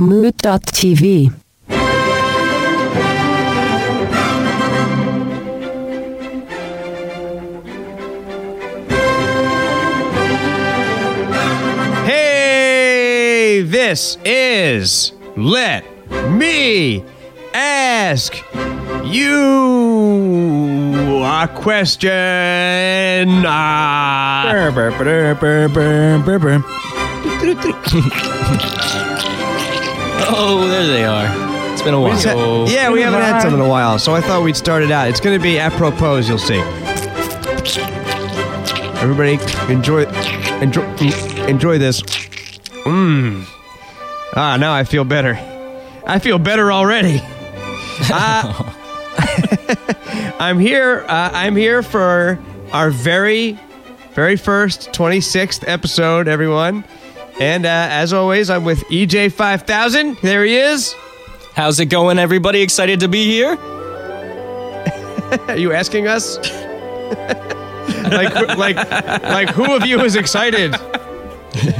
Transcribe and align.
Moot.tv. 0.00 1.30
Hey, 12.06 13.60
this 13.60 14.16
is 14.24 15.12
Let 15.36 15.84
Me 16.30 17.04
Ask 17.52 18.36
You 19.04 20.40
a 21.22 21.46
Question. 21.54 23.44
Ah. 23.46 24.30
Oh, 30.28 30.66
there 30.68 30.86
they 30.86 31.04
are. 31.04 31.72
It's 31.72 31.82
been 31.82 31.94
a 31.94 32.00
while. 32.00 32.16
That- 32.16 32.70
yeah, 32.72 32.90
we 32.90 33.00
haven't 33.02 33.20
had 33.20 33.40
some 33.42 33.54
in 33.54 33.60
a 33.60 33.68
while, 33.68 33.98
so 33.98 34.14
I 34.14 34.20
thought 34.20 34.42
we'd 34.42 34.56
start 34.56 34.82
it 34.82 34.90
out. 34.90 35.08
It's 35.08 35.20
going 35.20 35.38
to 35.38 35.42
be 35.42 35.58
apropos, 35.58 36.18
you'll 36.18 36.38
see. 36.38 36.60
Everybody, 39.02 39.38
enjoy, 39.72 40.04
enjoy, 40.60 40.82
enjoy 41.48 41.78
this. 41.78 42.02
Mmm. 42.02 43.44
Ah, 44.36 44.56
now 44.58 44.72
I 44.74 44.84
feel 44.84 45.04
better. 45.04 45.38
I 46.06 46.18
feel 46.18 46.38
better 46.38 46.70
already. 46.72 47.20
Uh, 48.12 48.72
I'm 50.40 50.58
here. 50.58 51.04
Uh, 51.06 51.30
I'm 51.34 51.54
here 51.54 51.82
for 51.82 52.38
our 52.72 52.88
very, 52.88 53.58
very 54.14 54.36
first 54.36 54.90
26th 54.92 55.68
episode, 55.68 56.26
everyone. 56.26 56.82
And 57.40 57.64
uh, 57.64 57.88
as 57.90 58.12
always, 58.12 58.50
I'm 58.50 58.64
with 58.64 58.80
EJ5000. 58.84 60.20
There 60.20 60.44
he 60.44 60.56
is. 60.56 60.94
How's 61.54 61.80
it 61.80 61.86
going, 61.86 62.18
everybody? 62.18 62.60
Excited 62.60 63.00
to 63.00 63.08
be 63.08 63.24
here? 63.24 63.56
Are 65.48 65.56
you 65.56 65.72
asking 65.72 66.06
us? 66.06 66.36
like, 68.12 68.34
like, 68.56 68.76
like, 69.22 69.48
who 69.50 69.74
of 69.74 69.86
you 69.86 70.00
is 70.04 70.16
excited? 70.16 70.74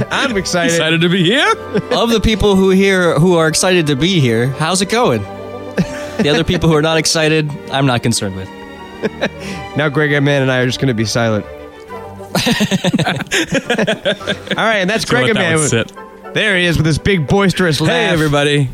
I'm 0.09 0.35
excited. 0.35 0.73
Excited 0.73 1.01
to 1.01 1.09
be 1.09 1.23
here? 1.23 1.53
of 1.91 2.09
the 2.09 2.19
people 2.21 2.55
who 2.55 2.71
here 2.71 3.17
who 3.19 3.35
are 3.35 3.47
excited 3.47 3.87
to 3.87 3.95
be 3.95 4.19
here, 4.19 4.47
how's 4.47 4.81
it 4.81 4.89
going? 4.89 5.21
The 5.21 6.29
other 6.29 6.43
people 6.43 6.69
who 6.69 6.75
are 6.75 6.81
not 6.81 6.97
excited, 6.97 7.49
I'm 7.71 7.85
not 7.85 8.03
concerned 8.03 8.35
with. 8.35 8.49
Now, 9.77 9.87
Greg 9.87 10.11
M. 10.11 10.25
Man 10.25 10.41
and 10.41 10.51
I 10.51 10.59
are 10.59 10.65
just 10.65 10.79
going 10.79 10.89
to 10.89 10.93
be 10.93 11.05
silent. 11.05 11.45
All 14.57 14.65
right, 14.65 14.77
and 14.77 14.89
that's 14.89 15.05
Greg 15.05 15.23
Let 15.23 15.29
M. 15.29 15.35
that 15.35 15.49
Man. 15.49 15.57
one 15.57 15.67
sit. 15.67 15.91
There 16.33 16.57
he 16.57 16.65
is 16.65 16.77
with 16.77 16.85
his 16.85 16.97
big 16.97 17.27
boisterous 17.27 17.81
laugh. 17.81 17.91
Hey, 17.91 18.05
everybody. 18.07 18.69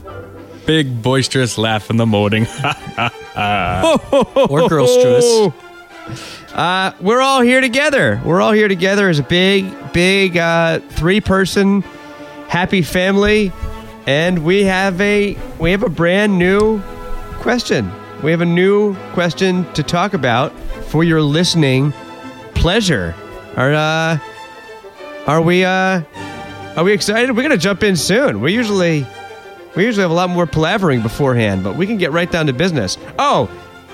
Big 0.66 1.02
boisterous 1.02 1.58
laugh 1.58 1.90
in 1.90 1.98
the 1.98 2.06
morning. 2.06 2.48
Or 3.38 4.68
girl 4.68 4.88
Struess. 4.88 5.54
Uh, 6.54 6.92
we're 7.02 7.22
all 7.22 7.42
here 7.42 7.62
together. 7.62 8.20
We're 8.26 8.42
all 8.42 8.54
here 8.54 8.68
together 8.68 9.10
as 9.10 9.20
a 9.20 9.24
big, 9.24 9.72
big 9.94 10.38
uh, 10.38 10.80
three-person 10.80 11.82
happy 12.48 12.82
family, 12.82 13.52
and 14.08 14.44
we 14.44 14.64
have 14.64 15.00
a 15.00 15.38
we 15.60 15.70
have 15.70 15.84
a 15.84 15.90
brand 15.90 16.40
new 16.40 16.82
question. 17.42 17.92
We 18.24 18.32
have 18.32 18.42
a 18.42 18.46
new 18.46 18.96
question 19.14 19.72
to 19.74 19.84
talk 19.84 20.16
about 20.16 20.52
for 20.86 21.04
your 21.04 21.22
listening 21.22 21.92
pleasure. 22.56 23.14
Are 23.58 23.74
uh, 23.74 24.20
are 25.26 25.42
we 25.42 25.66
uh, 25.66 26.02
are 26.76 26.84
we 26.84 26.94
excited? 26.94 27.36
We're 27.36 27.42
gonna 27.42 27.58
jump 27.58 27.84
in 27.84 27.96
soon. 27.96 28.40
We 28.40 28.54
usually 28.54 29.06
we 29.76 29.84
usually 29.84 30.04
have 30.04 30.12
a 30.12 30.14
lot 30.14 30.30
more 30.30 30.46
palavering 30.46 31.02
beforehand, 31.04 31.64
but 31.64 31.76
we 31.76 31.88
can 31.88 31.98
get 31.98 32.12
right 32.12 32.32
down 32.32 32.46
to 32.48 32.54
business. 32.54 32.98
Oh, 33.18 33.50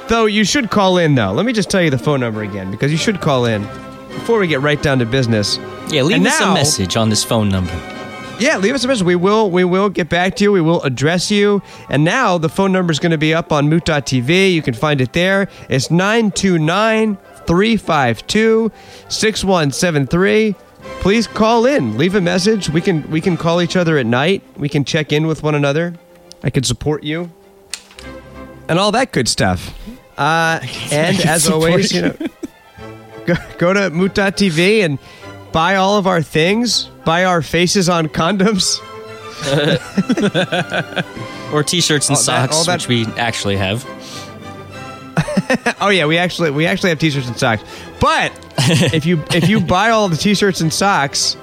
though 0.09 0.25
you 0.25 0.43
should 0.43 0.69
call 0.69 0.97
in 0.97 1.15
though. 1.15 1.31
Let 1.31 1.45
me 1.45 1.53
just 1.53 1.69
tell 1.69 1.81
you 1.81 1.89
the 1.89 1.97
phone 1.97 2.19
number 2.19 2.43
again 2.43 2.71
because 2.71 2.91
you 2.91 2.97
should 2.97 3.21
call 3.21 3.45
in 3.45 3.61
before 4.09 4.37
we 4.37 4.47
get 4.47 4.61
right 4.61 4.81
down 4.81 4.99
to 4.99 5.05
business. 5.05 5.57
Yeah, 5.89 6.03
leave 6.03 6.17
And 6.17 6.27
us 6.27 6.39
now- 6.39 6.51
a 6.51 6.53
message 6.53 6.97
on 6.97 7.09
this 7.09 7.23
phone 7.23 7.49
number. 7.49 7.71
Yeah, 8.39 8.57
leave 8.57 8.73
us 8.73 8.83
a 8.83 8.87
message. 8.87 9.05
We 9.05 9.15
will 9.15 9.49
we 9.49 9.63
will 9.63 9.87
get 9.89 10.09
back 10.09 10.35
to 10.37 10.43
you. 10.43 10.51
We 10.51 10.59
will 10.59 10.81
address 10.81 11.31
you. 11.31 11.61
And 11.87 12.03
now 12.03 12.37
the 12.37 12.49
phone 12.49 12.71
number 12.73 12.91
is 12.91 12.99
going 12.99 13.11
to 13.11 13.17
be 13.17 13.33
up 13.33 13.53
on 13.53 13.69
moot.tv. 13.69 14.51
You 14.53 14.61
can 14.61 14.73
find 14.73 14.99
it 14.99 15.13
there. 15.13 15.47
It's 15.69 15.89
929 15.89 17.17
352 17.47 18.71
6173. 19.09 20.55
Please 20.99 21.27
call 21.27 21.65
in. 21.65 21.97
Leave 21.97 22.15
a 22.15 22.21
message. 22.21 22.69
We 22.69 22.81
can 22.81 23.09
we 23.09 23.21
can 23.21 23.37
call 23.37 23.61
each 23.61 23.75
other 23.75 23.97
at 23.97 24.05
night. 24.05 24.43
We 24.57 24.69
can 24.69 24.83
check 24.85 25.11
in 25.11 25.27
with 25.27 25.43
one 25.43 25.55
another. 25.55 25.93
I 26.43 26.49
can 26.49 26.63
support 26.63 27.03
you. 27.03 27.31
And 28.67 28.79
all 28.79 28.91
that 28.91 29.11
good 29.11 29.27
stuff. 29.27 29.73
Uh, 30.17 30.59
and 30.91 31.19
as 31.21 31.47
always, 31.49 31.91
you 31.91 32.01
know, 32.01 32.15
go, 33.25 33.35
go 33.57 33.73
to 33.73 33.89
moot.tv 33.89 34.83
and 34.83 34.99
buy 35.51 35.75
all 35.75 35.97
of 35.97 36.07
our 36.07 36.21
things. 36.21 36.85
Buy 37.05 37.25
our 37.25 37.41
faces 37.41 37.89
on 37.89 38.07
condoms. 38.07 38.79
Or 41.53 41.61
t-shirts 41.61 42.09
and 42.09 42.15
All 42.15 42.23
socks, 42.23 42.55
all 42.55 42.63
that- 42.63 42.79
which 42.79 42.87
we 42.87 43.05
actually 43.15 43.57
have. 43.57 43.85
Oh 45.79 45.89
yeah, 45.89 46.05
we 46.05 46.17
actually 46.17 46.51
we 46.51 46.65
actually 46.65 46.89
have 46.89 46.99
t-shirts 46.99 47.27
and 47.27 47.37
socks. 47.37 47.63
But 47.99 48.31
if 48.93 49.05
you 49.05 49.23
if 49.31 49.49
you 49.49 49.59
buy 49.59 49.89
all 49.89 50.07
the 50.07 50.15
t-shirts 50.17 50.61
and 50.61 50.71
socks, 50.71 51.35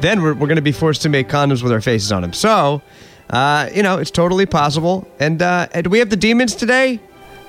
then 0.00 0.22
we're, 0.22 0.34
we're 0.34 0.46
going 0.48 0.56
to 0.56 0.62
be 0.62 0.72
forced 0.72 1.02
to 1.02 1.08
make 1.08 1.28
condoms 1.28 1.62
with 1.62 1.72
our 1.72 1.80
faces 1.80 2.10
on 2.10 2.22
them. 2.22 2.32
So, 2.32 2.82
uh, 3.30 3.68
you 3.72 3.82
know, 3.82 3.98
it's 3.98 4.10
totally 4.10 4.46
possible. 4.46 5.06
And 5.20 5.40
uh, 5.40 5.68
and 5.72 5.84
do 5.84 5.90
we 5.90 5.98
have 6.00 6.10
the 6.10 6.16
demons 6.16 6.54
today? 6.54 7.00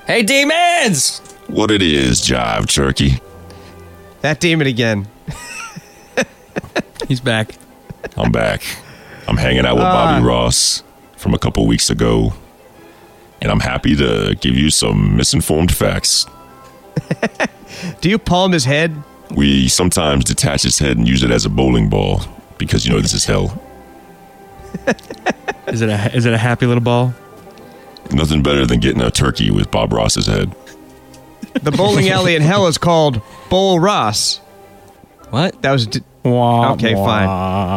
Hey, 0.06 0.22
demons! 0.22 1.18
What 1.48 1.70
it 1.70 1.82
is, 1.82 2.20
Jive 2.20 2.72
Turkey. 2.72 3.20
That 4.20 4.40
demon 4.40 4.66
again. 4.66 5.08
He's 7.08 7.20
back. 7.20 7.54
I'm 8.16 8.30
back. 8.32 8.62
I'm 9.26 9.36
hanging 9.36 9.64
out 9.64 9.76
with 9.76 9.84
Bobby 9.84 10.24
Ross 10.24 10.82
from 11.16 11.34
a 11.34 11.38
couple 11.38 11.66
weeks 11.66 11.90
ago, 11.90 12.32
and 13.40 13.50
I'm 13.50 13.60
happy 13.60 13.94
to 13.96 14.34
give 14.40 14.54
you 14.56 14.70
some 14.70 15.16
misinformed 15.16 15.72
facts. 15.74 16.26
Do 18.00 18.08
you 18.08 18.18
palm 18.18 18.52
his 18.52 18.64
head? 18.64 18.94
We 19.30 19.68
sometimes 19.68 20.24
detach 20.24 20.62
his 20.62 20.78
head 20.78 20.96
and 20.96 21.06
use 21.06 21.22
it 21.22 21.30
as 21.30 21.44
a 21.44 21.48
bowling 21.50 21.88
ball 21.88 22.22
because 22.56 22.86
you 22.86 22.92
know 22.92 23.00
this 23.00 23.14
is 23.14 23.24
hell. 23.24 23.62
Is 25.68 25.82
it 25.82 25.90
a 25.90 26.14
is 26.16 26.24
it 26.24 26.32
a 26.32 26.38
happy 26.38 26.64
little 26.64 26.82
ball? 26.82 27.14
Nothing 28.10 28.42
better 28.42 28.64
than 28.64 28.80
getting 28.80 29.02
a 29.02 29.10
turkey 29.10 29.50
with 29.50 29.70
Bob 29.70 29.92
Ross's 29.92 30.26
head. 30.26 30.54
The 31.62 31.70
bowling 31.70 32.08
alley 32.10 32.34
in 32.36 32.40
hell 32.42 32.66
is 32.68 32.78
called 32.78 33.20
Bowl 33.50 33.78
Ross. 33.78 34.38
What? 35.28 35.60
That 35.60 35.72
was 35.72 35.86
d- 35.86 36.00
Wah, 36.24 36.72
okay. 36.72 36.94
wah. 36.94 37.04
Fine. 37.04 37.28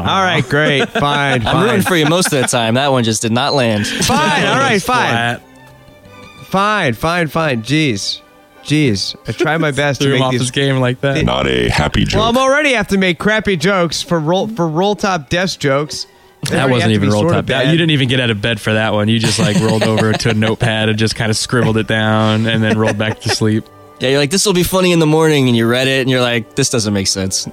All 0.07 0.21
right. 0.23 0.43
Great. 0.47 0.87
Fine. 0.89 1.41
I'm 1.45 1.53
Fine. 1.53 1.65
rooting 1.65 1.81
for 1.81 1.95
you 1.97 2.05
most 2.05 2.27
of 2.31 2.41
the 2.41 2.47
time. 2.47 2.75
That 2.75 2.91
one 2.93 3.03
just 3.03 3.21
did 3.21 3.33
not 3.33 3.53
land. 3.53 3.85
Fine. 3.87 4.45
All 4.45 4.55
right. 4.57 4.81
Fine. 4.81 5.09
Flat. 5.39 5.41
Fine. 6.51 6.93
Fine. 6.93 7.27
Fine. 7.27 7.63
Jeez. 7.63 8.21
Jeez. 8.63 9.15
I 9.27 9.31
try 9.31 9.57
my 9.57 9.71
best 9.83 10.01
to 10.01 10.07
Threw 10.07 10.13
him 10.15 10.19
make 10.19 10.25
off 10.27 10.31
these 10.33 10.41
his 10.41 10.51
game 10.51 10.79
like 10.79 11.01
that. 11.01 11.25
Not 11.25 11.47
a 11.47 11.69
happy 11.69 12.05
joke. 12.05 12.19
Well, 12.19 12.29
I'm 12.29 12.37
already 12.37 12.73
have 12.73 12.87
to 12.89 12.97
make 12.97 13.17
crappy 13.17 13.57
jokes 13.57 14.01
for 14.01 14.19
roll 14.19 14.47
for 14.47 14.67
roll 14.67 14.95
top 14.95 15.29
desk 15.29 15.59
jokes. 15.59 16.05
They 16.49 16.55
that 16.55 16.69
wasn't 16.69 16.81
have 16.81 16.89
to 16.89 16.95
even 16.95 17.09
be 17.09 17.13
roll 17.13 17.29
top. 17.29 17.45
That- 17.47 17.67
You 17.67 17.71
didn't 17.73 17.91
even 17.91 18.07
get 18.07 18.19
out 18.19 18.29
of 18.29 18.41
bed 18.41 18.59
for 18.59 18.73
that 18.73 18.93
one. 18.93 19.07
You 19.07 19.19
just 19.19 19.39
like 19.39 19.57
rolled 19.59 19.83
over 19.83 20.11
to 20.13 20.29
a 20.29 20.33
notepad 20.33 20.89
and 20.89 20.97
just 20.99 21.15
kind 21.15 21.29
of 21.29 21.37
scribbled 21.37 21.77
it 21.77 21.87
down 21.87 22.45
and 22.47 22.63
then 22.63 22.77
rolled 22.77 22.97
back 22.97 23.19
to 23.21 23.29
sleep. 23.29 23.63
Yeah, 23.99 24.09
you're 24.09 24.17
like, 24.19 24.31
this 24.31 24.45
will 24.47 24.53
be 24.53 24.63
funny 24.63 24.91
in 24.93 24.97
the 24.97 25.05
morning, 25.05 25.47
and 25.47 25.55
you 25.55 25.67
read 25.67 25.87
it, 25.87 26.01
and 26.01 26.09
you're 26.09 26.21
like, 26.21 26.55
this 26.55 26.71
doesn't 26.71 26.91
make 26.91 27.05
sense. 27.05 27.45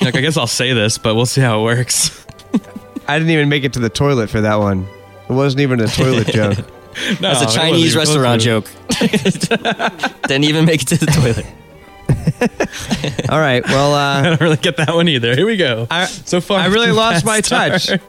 Like 0.00 0.14
I 0.14 0.20
guess 0.20 0.36
I'll 0.36 0.46
say 0.46 0.72
this, 0.72 0.98
but 0.98 1.16
we'll 1.16 1.26
see 1.26 1.40
how 1.40 1.60
it 1.60 1.64
works. 1.64 2.24
I 3.08 3.18
didn't 3.18 3.32
even 3.32 3.48
make 3.48 3.64
it 3.64 3.72
to 3.72 3.80
the 3.80 3.88
toilet 3.90 4.30
for 4.30 4.40
that 4.40 4.54
one. 4.60 4.86
It 5.28 5.32
wasn't 5.32 5.62
even 5.62 5.80
a 5.80 5.88
toilet 5.88 6.26
joke. 6.32 6.58
No, 6.96 7.14
That's 7.34 7.54
a 7.54 7.58
Chinese 7.58 7.94
restaurant 7.96 8.40
joke. 8.40 8.70
Didn't 9.00 10.44
even 10.44 10.64
make 10.64 10.82
it 10.82 10.88
to 10.88 10.96
the 10.96 11.06
toilet. 11.06 11.46
All 13.30 13.40
right. 13.40 13.64
Well, 13.66 13.90
to. 13.90 13.96
I 13.96 14.20
uh, 14.20 14.22
don't 14.30 14.40
really 14.40 14.56
get 14.56 14.76
that 14.78 14.94
one 14.94 15.08
either. 15.08 15.34
Here 15.34 15.46
we 15.46 15.56
go. 15.56 15.86
I, 15.90 16.06
so 16.06 16.40
far, 16.40 16.60
I 16.60 16.66
really 16.66 16.92
lost 16.92 17.24
my 17.24 17.40
touch. 17.40 17.84
start. 17.84 18.00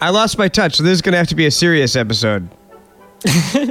I 0.00 0.10
lost 0.10 0.38
my 0.38 0.48
touch, 0.48 0.76
so 0.76 0.82
this 0.82 0.92
is 0.92 1.02
gonna 1.02 1.16
have 1.16 1.28
to 1.28 1.34
be 1.34 1.46
a 1.46 1.50
serious 1.50 1.96
episode. 1.96 2.48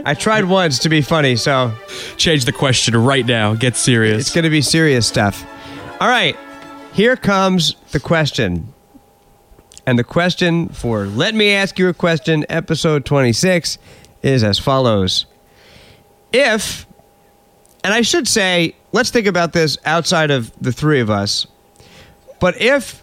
I 0.05 0.13
tried 0.13 0.45
once 0.45 0.79
to 0.79 0.89
be 0.89 1.01
funny, 1.01 1.37
so 1.37 1.73
Change 2.17 2.45
the 2.45 2.51
question 2.51 2.97
right 2.97 3.25
now. 3.25 3.53
Get 3.53 3.77
serious. 3.77 4.21
it's 4.21 4.35
gonna 4.35 4.49
be 4.49 4.61
serious 4.61 5.07
stuff. 5.07 5.45
All 6.01 6.09
right. 6.09 6.37
Here 6.93 7.15
comes 7.15 7.75
the 7.91 7.99
question. 7.99 8.73
And 9.87 9.97
the 9.97 10.03
question 10.03 10.67
for 10.67 11.05
Let 11.05 11.33
Me 11.33 11.53
Ask 11.53 11.79
You 11.79 11.87
a 11.87 11.93
Question, 11.93 12.45
episode 12.49 13.05
26, 13.05 13.77
is 14.21 14.43
as 14.43 14.59
follows. 14.59 15.25
If, 16.33 16.85
and 17.85 17.93
I 17.93 18.01
should 18.01 18.27
say, 18.27 18.75
let's 18.91 19.11
think 19.11 19.27
about 19.27 19.53
this 19.53 19.77
outside 19.85 20.29
of 20.29 20.51
the 20.59 20.73
three 20.73 20.99
of 20.99 21.09
us, 21.09 21.47
but 22.41 22.61
if 22.61 23.01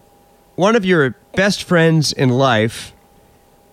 one 0.56 0.76
of 0.76 0.84
your 0.84 1.16
best 1.34 1.62
friends 1.62 2.12
in 2.12 2.28
life 2.28 2.92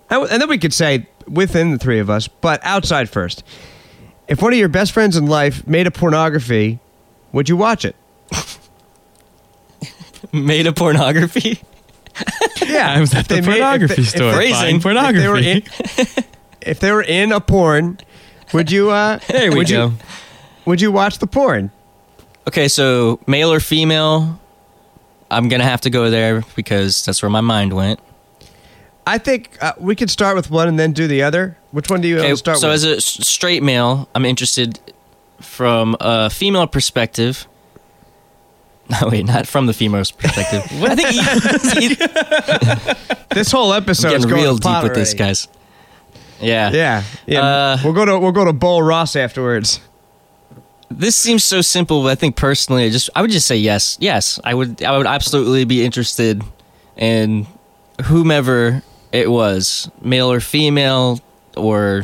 And 0.10 0.42
then 0.42 0.48
we 0.48 0.58
could 0.58 0.74
say 0.74 1.10
within 1.28 1.72
the 1.72 1.78
three 1.78 2.00
of 2.00 2.10
us, 2.10 2.30
but 2.30 2.62
outside 2.64 3.10
first. 3.10 3.44
If 4.30 4.42
one 4.42 4.54
of 4.54 4.60
your 4.60 4.70
best 4.70 4.94
friends 4.94 5.18
in 5.18 5.26
life 5.26 5.68
made 5.68 5.86
a 5.86 5.92
pornography, 5.92 6.80
would 7.34 7.50
you 7.50 7.58
watch 7.58 7.84
it? 7.84 7.98
Made 10.32 10.66
a 10.66 10.72
pornography. 10.72 11.62
Yeah, 12.66 12.92
I 12.96 13.00
was 13.02 13.14
at 13.14 13.28
the 13.28 13.36
they 13.36 13.42
made- 13.42 13.48
if 13.48 13.54
pornography 13.56 13.96
they- 13.96 14.02
if 14.02 14.10
store 14.10 14.34
Phrasing. 14.34 14.54
buying 14.54 14.76
If 14.78 14.84
they, 14.84 15.28
were 15.28 15.42
pornography. 15.42 15.52
in, 15.52 16.24
if 16.62 16.80
they 16.80 16.92
were 16.92 17.02
in 17.04 17.32
a 17.32 17.40
porn, 17.42 18.00
would 18.54 18.72
you? 18.72 18.90
Uh, 18.92 19.20
There 19.28 19.52
we 19.52 19.58
would 19.58 19.68
go. 19.70 19.86
You, 19.88 19.94
would 20.66 20.82
you 20.82 20.92
watch 20.92 21.18
the 21.20 21.28
porn? 21.28 21.72
Okay, 22.48 22.68
so 22.68 23.20
male 23.28 23.52
or 23.52 23.60
female? 23.60 24.40
I'm 25.30 25.48
gonna 25.50 25.64
have 25.64 25.82
to 25.82 25.90
go 25.90 26.10
there 26.10 26.44
because 26.56 27.04
that's 27.06 27.22
where 27.22 27.30
my 27.30 27.42
mind 27.42 27.74
went. 27.74 28.00
I 29.08 29.18
think 29.18 29.58
uh, 29.62 29.74
we 29.80 29.96
could 29.96 30.10
start 30.10 30.36
with 30.36 30.52
one 30.52 30.68
and 30.68 30.78
then 30.78 30.92
do 30.94 31.08
the 31.08 31.24
other. 31.24 31.58
Which 31.72 31.90
one 31.90 32.02
do 32.02 32.08
you 32.08 32.20
Okay, 32.20 32.36
start 32.36 32.60
so 32.60 32.68
with? 32.68 32.76
as 32.76 32.84
a 32.84 33.02
straight 33.02 33.64
male, 33.64 34.08
I'm 34.14 34.26
interested 34.26 34.80
from 35.40 35.96
a 36.00 36.30
female 36.30 36.68
perspective. 36.68 37.48
No, 38.92 39.08
wait, 39.10 39.26
not 39.26 39.48
from 39.48 39.66
the 39.68 39.74
female's 39.74 40.12
perspective. 40.12 40.64
I 40.84 40.96
think 40.96 41.82
e- 41.82 41.86
e- 41.86 43.26
this 43.36 43.52
whole 43.52 43.74
episode 43.74 44.14
is 44.14 44.26
real 44.26 44.58
deep 44.58 44.84
with 44.84 44.94
this, 44.94 45.14
guys. 45.14 45.48
Yeah. 46.40 46.72
Yeah, 46.72 47.04
yeah. 47.28 47.42
Uh, 47.42 47.78
we'll 47.84 47.94
go 47.94 48.06
to 48.06 48.20
we'll 48.20 48.32
go 48.32 48.46
to 48.46 48.54
Bowl 48.54 48.82
Ross 48.82 49.16
afterwards. 49.16 49.80
This 50.90 51.16
seems 51.16 51.44
so 51.44 51.62
simple, 51.62 52.02
but 52.04 52.10
I 52.10 52.16
think 52.16 52.36
personally, 52.36 52.86
I 52.86 52.90
just 52.90 53.10
I 53.16 53.22
would 53.22 53.32
just 53.32 53.48
say 53.48 53.56
yes. 53.56 53.98
Yes, 54.02 54.40
I 54.44 54.54
would. 54.54 54.84
I 54.84 54.98
would 54.98 55.08
absolutely 55.08 55.64
be 55.66 55.86
interested 55.86 56.42
in 56.98 57.48
whomever 58.06 58.84
it 59.12 59.30
was, 59.30 59.90
male 60.02 60.32
or 60.32 60.40
female, 60.42 61.20
or 61.56 62.04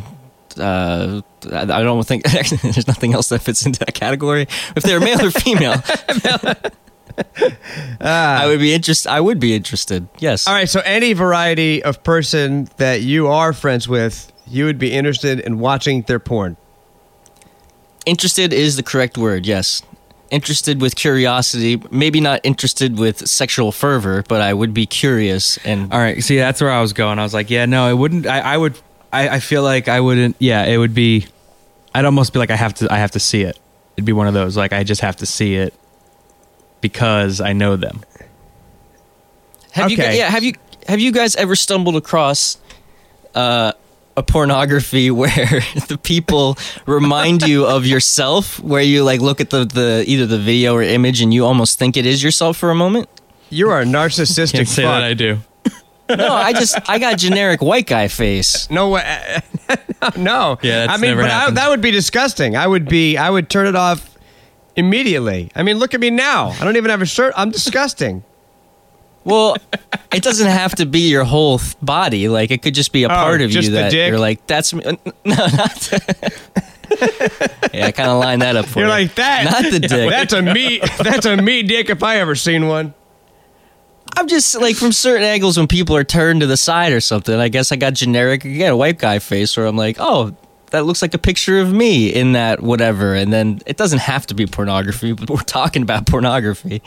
uh, 0.60 1.22
I 1.52 1.62
I 1.62 1.84
don't 1.84 2.06
think 2.06 2.24
there's 2.26 2.88
nothing 2.88 3.14
else 3.14 3.30
that 3.30 3.40
fits 3.40 3.66
into 3.66 3.80
that 3.80 3.94
category. 3.94 4.48
If 4.76 4.84
they're 4.84 5.00
male 5.00 5.26
or 5.26 5.32
female, 5.32 5.76
I 8.02 8.46
would 8.48 8.60
be 8.60 8.74
interested. 8.74 9.10
I 9.10 9.22
would 9.22 9.40
be 9.40 9.56
interested. 9.56 10.08
Yes. 10.20 10.48
All 10.48 10.54
right, 10.54 10.70
so 10.70 10.82
any 10.82 11.14
variety 11.14 11.84
of 11.84 12.04
person 12.04 12.68
that 12.78 13.02
you 13.02 13.28
are 13.28 13.54
friends 13.54 13.88
with, 13.88 14.32
you 14.48 14.66
would 14.66 14.80
be 14.80 14.92
interested 14.92 15.40
in 15.40 15.60
watching 15.60 16.04
their 16.04 16.20
porn. 16.20 16.58
Interested 18.06 18.54
is 18.54 18.78
the 18.78 18.84
correct 18.84 19.18
word. 19.18 19.46
Yes. 19.46 19.82
Interested 20.30 20.82
with 20.82 20.96
curiosity, 20.96 21.82
maybe 21.90 22.20
not 22.20 22.42
interested 22.44 23.00
with 23.00 23.28
sexual 23.28 23.72
fervor, 23.72 24.24
but 24.28 24.42
I 24.42 24.54
would 24.54 24.74
be 24.74 24.86
curious 24.86 25.58
and 25.66 25.92
All 25.92 26.00
right, 26.00 26.22
see, 26.22 26.38
that's 26.38 26.62
where 26.62 26.72
I 26.72 26.82
was 26.82 26.94
going. 26.94 27.18
I 27.18 27.24
was 27.24 27.34
like, 27.34 27.50
yeah, 27.50 27.66
no, 27.66 27.90
it 27.90 27.94
wouldn't. 27.94 28.28
I, 28.28 28.40
I 28.40 28.58
would. 28.58 28.78
I, 29.12 29.30
I 29.30 29.40
feel 29.40 29.64
like 29.64 29.88
I 29.88 30.00
wouldn't. 30.00 30.36
Yeah, 30.40 30.66
it 30.66 30.78
would 30.78 30.94
be. 30.94 31.28
I'd 31.94 32.06
almost 32.06 32.34
be 32.34 32.40
like, 32.40 32.52
I 32.52 32.56
have 32.56 32.74
to. 32.76 32.92
I 32.92 32.98
have 32.98 33.12
to 33.12 33.20
see 33.20 33.42
it. 33.42 33.58
It'd 33.96 34.06
be 34.06 34.14
one 34.14 34.28
of 34.28 34.34
those 34.34 34.56
like 34.56 34.74
I 34.74 34.84
just 34.84 35.02
have 35.02 35.16
to 35.18 35.26
see 35.26 35.56
it 35.56 35.74
because 36.82 37.42
I 37.42 37.54
know 37.54 37.76
them. 37.76 38.04
Have 39.72 39.92
you? 39.92 39.98
Okay. 39.98 40.18
Yeah. 40.18 40.30
Have 40.30 40.44
you? 40.44 40.54
Have 40.88 41.00
you 41.00 41.12
guys 41.12 41.36
ever 41.36 41.56
stumbled 41.56 41.96
across 41.96 42.58
uh, 43.36 43.74
a 44.16 44.24
pornography 44.24 45.12
where 45.12 45.62
the 45.88 46.00
people 46.02 46.58
remind 46.86 47.44
you 47.44 47.66
of 47.66 47.86
yourself? 47.86 48.60
Where 48.60 48.82
you 48.82 49.04
like 49.04 49.22
look 49.22 49.42
at 49.42 49.50
the, 49.50 49.66
the 49.66 50.04
either 50.08 50.26
the 50.26 50.38
video 50.40 50.76
or 50.76 50.84
image 50.84 51.22
and 51.22 51.34
you 51.34 51.46
almost 51.46 51.80
think 51.80 51.98
it 51.98 52.06
is 52.06 52.24
yourself 52.24 52.58
for 52.58 52.72
a 52.72 52.76
moment? 52.76 53.10
You 53.50 53.70
are 53.70 53.82
a 53.82 53.86
narcissistic. 53.86 54.52
Can't 54.56 54.68
say 54.68 54.84
fuck. 54.84 54.96
that 54.96 55.04
I 55.04 55.14
do. 55.14 55.40
No, 56.10 56.34
I 56.34 56.54
just 56.54 56.78
I 56.90 57.00
got 57.00 57.18
generic 57.18 57.62
white 57.62 57.88
guy 57.88 58.08
face. 58.08 58.70
No 58.70 58.90
way. 58.90 59.42
no. 60.18 60.58
Yeah, 60.62 60.86
that's 60.88 60.94
I 60.94 60.98
mean, 61.02 61.12
never 61.12 61.24
but 61.24 61.32
I, 61.32 61.34
happened. 61.34 61.58
that 61.58 61.70
would 61.70 61.82
be 61.82 61.92
disgusting. 61.92 62.56
I 62.56 62.66
would 62.68 62.88
be. 62.88 63.18
I 63.18 63.30
would 63.30 63.50
turn 63.50 63.68
it 63.68 63.76
off 63.76 64.18
immediately. 64.76 65.52
I 65.56 65.64
mean, 65.64 65.78
look 65.80 65.94
at 65.94 66.00
me 66.00 66.10
now. 66.10 66.50
I 66.50 66.64
don't 66.64 66.78
even 66.78 66.90
have 66.92 67.02
a 67.02 67.06
shirt. 67.06 67.34
I'm 67.36 67.52
disgusting. 67.52 68.24
Well, 69.26 69.58
it 70.14 70.24
doesn't 70.24 70.48
have 70.48 70.76
to 70.76 70.86
be 70.86 71.10
your 71.10 71.26
whole 71.26 71.60
th- 71.60 71.76
body. 71.82 72.30
Like 72.30 72.50
it 72.52 72.62
could 72.62 72.74
just 72.76 72.94
be 72.94 73.04
a 73.04 73.08
Oh, 73.08 73.10
part 73.10 73.42
of 73.42 73.50
just 73.52 73.66
you 73.68 73.72
the 73.76 73.82
that 73.82 73.92
dick? 73.92 74.10
you're 74.10 74.20
like, 74.20 74.48
that's 74.48 74.74
me. 74.74 74.84
No, 75.26 75.36
not. 75.36 75.92
yeah, 77.74 77.88
I 77.88 77.92
kind 77.92 78.10
of 78.10 78.20
lined 78.20 78.42
that 78.42 78.56
up 78.56 78.66
for 78.66 78.80
You're 78.80 78.88
you. 78.88 78.94
like 78.94 79.16
that. 79.16 79.44
Not 79.52 79.70
the 79.72 79.80
dick. 79.82 80.10
That's 80.10 80.32
a 80.34 80.42
me. 80.42 80.80
That's 81.04 81.26
a 81.26 81.36
me 81.36 81.64
dick 81.64 81.90
if 81.90 82.02
I 82.04 82.18
ever 82.18 82.36
seen 82.36 82.68
one. 82.68 82.94
I'm 84.18 84.28
just 84.28 84.60
like 84.60 84.76
from 84.76 84.92
certain 84.92 85.22
angles 85.22 85.60
when 85.60 85.68
people 85.68 85.96
are 85.96 86.04
turned 86.04 86.42
to 86.42 86.48
the 86.48 86.58
side 86.58 86.92
or 86.92 87.00
something. 87.00 87.40
I 87.40 87.50
guess 87.50 87.72
I 87.72 87.76
got 87.76 87.94
generic, 87.94 88.46
again, 88.46 88.72
a 88.72 88.76
white 88.76 88.98
guy 88.98 89.20
face 89.20 89.56
where 89.56 89.68
I'm 89.68 89.78
like, 89.78 89.98
oh, 90.00 90.36
that 90.72 90.86
looks 90.86 91.04
like 91.04 91.14
a 91.14 91.20
picture 91.20 91.60
of 91.60 91.72
me 91.72 92.10
in 92.10 92.32
that 92.32 92.64
whatever. 92.64 93.14
And 93.14 93.32
then 93.32 93.62
it 93.68 93.78
doesn't 93.78 94.00
have 94.00 94.26
to 94.28 94.34
be 94.34 94.48
pornography, 94.48 95.14
but 95.14 95.30
we're 95.30 95.38
talking 95.42 95.84
about 95.84 96.08
pornography. 96.08 96.82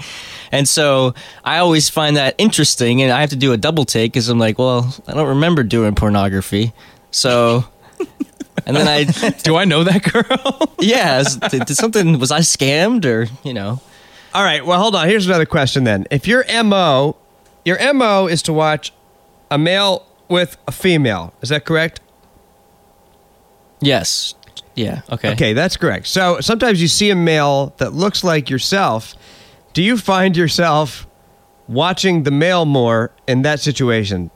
And 0.51 0.69
so 0.69 1.15
I 1.45 1.59
always 1.59 1.89
find 1.89 2.17
that 2.17 2.35
interesting. 2.37 3.01
And 3.01 3.13
I 3.13 3.21
have 3.21 3.31
to 3.31 3.37
do 3.37 3.53
a 3.53 3.57
double 3.57 3.85
take 3.85 4.13
because 4.13 4.29
I'm 4.29 4.41
like, 4.41 4.59
well, 4.59 4.93
I 5.07 5.13
don't 5.13 5.29
remember 5.29 5.63
doing 5.63 5.95
pornography. 5.95 6.73
So. 7.13 7.65
And 8.67 8.77
then 8.77 8.89
I, 8.89 9.05
Do 9.45 9.57
I 9.57 9.65
know 9.65 9.85
that 9.85 10.03
girl? 10.03 10.75
yeah, 10.81 11.23
did, 11.49 11.65
did 11.65 11.77
something, 11.77 12.19
was 12.19 12.31
I 12.31 12.41
scammed 12.41 13.05
or, 13.05 13.29
you 13.43 13.55
know? 13.55 13.81
All 14.35 14.45
right. 14.45 14.65
Well, 14.65 14.81
hold 14.81 14.95
on. 14.95 15.09
Here's 15.09 15.27
another 15.27 15.47
question 15.47 15.85
then. 15.85 16.07
If 16.11 16.27
your 16.27 16.45
MO, 16.65 17.17
your 17.65 17.79
MO 17.95 18.27
is 18.27 18.43
to 18.43 18.53
watch 18.53 18.93
a 19.51 19.59
male 19.59 20.07
with 20.29 20.57
a 20.69 20.73
female. 20.73 21.35
Is 21.43 21.49
that 21.49 21.65
correct? 21.65 22.01
Yes. 23.81 24.35
Yeah. 24.75 25.03
Okay. 25.11 25.33
Okay, 25.33 25.53
that's 25.53 25.77
correct. 25.77 26.07
So 26.07 26.41
sometimes 26.41 26.81
you 26.81 26.89
see 26.89 27.11
a 27.11 27.17
male 27.17 27.75
that 27.79 27.93
looks 27.93 28.23
like 28.23 28.49
yourself. 28.49 29.15
Do 29.73 29.83
you 29.83 29.97
find 29.97 30.37
yourself 30.37 31.07
watching 31.69 32.23
the 32.23 32.31
male 32.31 32.65
more 32.65 33.13
in 33.27 33.43
that 33.43 33.61
situation? 33.61 34.31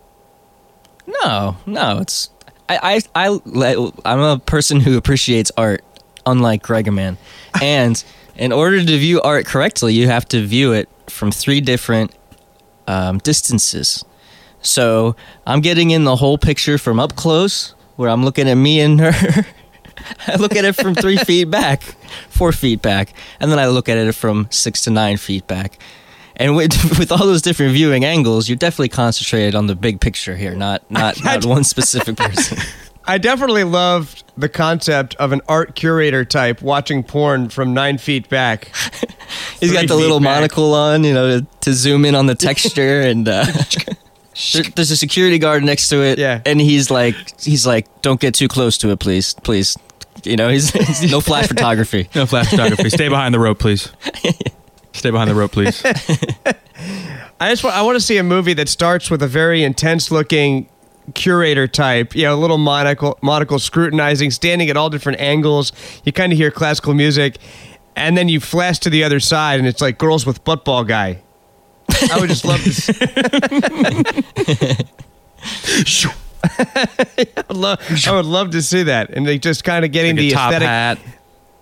No, 1.07 1.57
no, 1.67 1.99
it's 1.99 2.31
I 2.69 3.01
I, 3.15 3.29
I 3.37 3.91
I'm 4.05 4.21
a 4.21 4.39
person 4.39 4.81
who 4.81 4.97
appreciates 4.97 5.53
art, 5.57 5.85
unlike 6.25 6.63
Gregaman, 6.63 7.17
and 7.61 8.03
in 8.37 8.53
order 8.53 8.85
to 8.85 8.99
view 8.99 9.21
art 9.23 9.47
correctly, 9.47 9.95
you 9.95 10.09
have 10.09 10.27
to 10.29 10.45
view 10.45 10.73
it 10.73 10.89
from 11.09 11.31
three 11.31 11.61
different 11.61 12.13
um, 12.87 13.19
distances. 13.19 14.05
So 14.63 15.15
I'm 15.47 15.61
getting 15.61 15.91
in 15.91 16.05
the 16.05 16.17
whole 16.17 16.39
picture 16.39 16.79
from 16.79 16.99
up 16.99 17.17
close, 17.17 17.75
where 17.97 18.09
I'm 18.09 18.25
looking 18.25 18.49
at 18.49 18.55
me 18.55 18.81
and 18.81 19.01
her. 19.01 19.13
I 20.27 20.37
look 20.37 20.57
at 20.57 20.65
it 20.65 20.75
from 20.75 20.95
three 20.95 21.17
feet 21.17 21.51
back, 21.51 21.83
four 22.29 22.53
feet 22.53 22.83
back, 22.83 23.15
and 23.41 23.51
then 23.51 23.59
I 23.59 23.67
look 23.67 23.89
at 23.89 23.97
it 23.97 24.15
from 24.15 24.49
six 24.51 24.83
to 24.83 24.91
nine 24.91 25.17
feet 25.17 25.47
back. 25.47 25.79
And 26.37 26.57
with 26.57 26.73
with 26.99 27.13
all 27.13 27.27
those 27.27 27.43
different 27.43 27.73
viewing 27.73 28.05
angles, 28.05 28.49
you're 28.49 28.57
definitely 28.57 28.89
concentrated 28.89 29.55
on 29.55 29.67
the 29.67 29.77
big 29.77 30.01
picture 30.01 30.37
here, 30.37 30.55
not 30.55 30.89
not 30.91 31.23
not 31.25 31.45
one 31.45 31.65
specific 31.65 32.17
person. 32.17 32.59
I 33.05 33.19
definitely 33.19 33.65
loved 33.65 34.24
the 34.37 34.49
concept 34.49 35.15
of 35.17 35.33
an 35.33 35.41
art 35.49 35.75
curator 35.75 36.25
type 36.25 36.61
watching 36.63 37.03
porn 37.03 37.49
from 37.49 37.73
nine 37.73 37.99
feet 37.99 38.29
back. 38.29 38.71
He's 39.61 39.73
got 39.73 39.87
the 39.89 39.97
little 39.97 40.19
back. 40.19 40.37
monocle 40.41 40.75
on, 40.75 41.05
you 41.05 41.15
know, 41.15 41.41
to, 41.41 41.47
to 41.61 41.73
zoom 41.73 42.05
in 42.05 42.15
on 42.15 42.27
the 42.27 42.35
texture, 42.35 43.01
and 43.03 43.29
uh, 43.29 43.45
there's 44.75 44.91
a 44.91 44.97
security 44.97 45.39
guard 45.39 45.63
next 45.63 45.89
to 45.89 46.03
it. 46.03 46.19
Yeah. 46.19 46.43
and 46.45 46.61
he's 46.61 46.91
like, 46.91 47.15
he's 47.41 47.67
like, 47.67 48.03
don't 48.03 48.21
get 48.21 48.35
too 48.35 48.49
close 48.49 48.77
to 48.79 48.91
it, 48.91 48.99
please, 48.99 49.35
please. 49.35 49.77
You 50.25 50.37
know, 50.37 50.49
he's, 50.49 50.71
he's 50.71 51.11
no 51.11 51.21
flash 51.21 51.47
photography. 51.49 52.09
No 52.15 52.27
flash 52.27 52.49
photography. 52.49 52.89
Stay 52.91 53.09
behind 53.09 53.35
the 53.35 53.39
rope, 53.39 53.59
please. 53.59 53.91
Stay 54.93 55.11
behind 55.11 55.29
the 55.29 55.35
rope, 55.35 55.53
please. 55.53 55.83
I 57.41 57.51
just 57.51 57.65
want, 57.65 57.77
I 57.77 57.83
want 57.83 57.97
to 57.97 58.01
see 58.01 58.17
a 58.17 58.23
movie 58.23 58.55
that 58.55 58.69
starts 58.69 59.11
with 59.11 59.23
a 59.23 59.27
very 59.27 59.65
intense 59.65 60.11
looking 60.11 60.69
curator 61.15 61.67
type, 61.69 62.15
you 62.17 62.25
know, 62.25 62.35
a 62.35 62.41
little 62.41 62.59
monocle, 62.59 63.19
monocle 63.23 63.59
scrutinizing, 63.59 64.31
standing 64.31 64.71
at 64.71 64.77
all 64.77 64.91
different 64.91 65.21
angles. 65.21 65.73
You 66.05 66.13
kind 66.13 66.33
of 66.33 66.39
hear 66.39 66.51
classical 66.51 66.95
music, 66.95 67.39
and 67.97 68.17
then 68.17 68.29
you 68.29 68.41
flash 68.41 68.79
to 68.81 68.91
the 68.91 69.05
other 69.05 69.21
side, 69.21 69.59
and 69.59 69.69
it's 69.69 69.81
like 69.81 69.99
girls 69.99 70.27
with 70.27 70.43
butt 70.45 70.65
ball 70.65 70.85
guy. 70.85 71.21
I 72.11 72.19
would 72.19 72.31
just 72.31 72.45
love 72.45 72.63
to. 72.63 72.73
See- 72.73 72.95
I, 76.45 77.27
would 77.49 77.57
love, 77.57 77.81
I 78.07 78.13
would 78.13 78.27
love 78.27 78.51
to 78.51 78.61
see 78.63 78.83
that, 78.85 79.11
and 79.11 79.27
they 79.27 79.39
just 79.39 79.65
kind 79.65 79.85
of 79.85 79.93
getting 79.93 80.17
Like 80.17 80.25
a 80.25 80.29
the 80.29 80.35
top 80.35 80.51
aesthetic. 80.53 80.69
hat. 80.69 80.99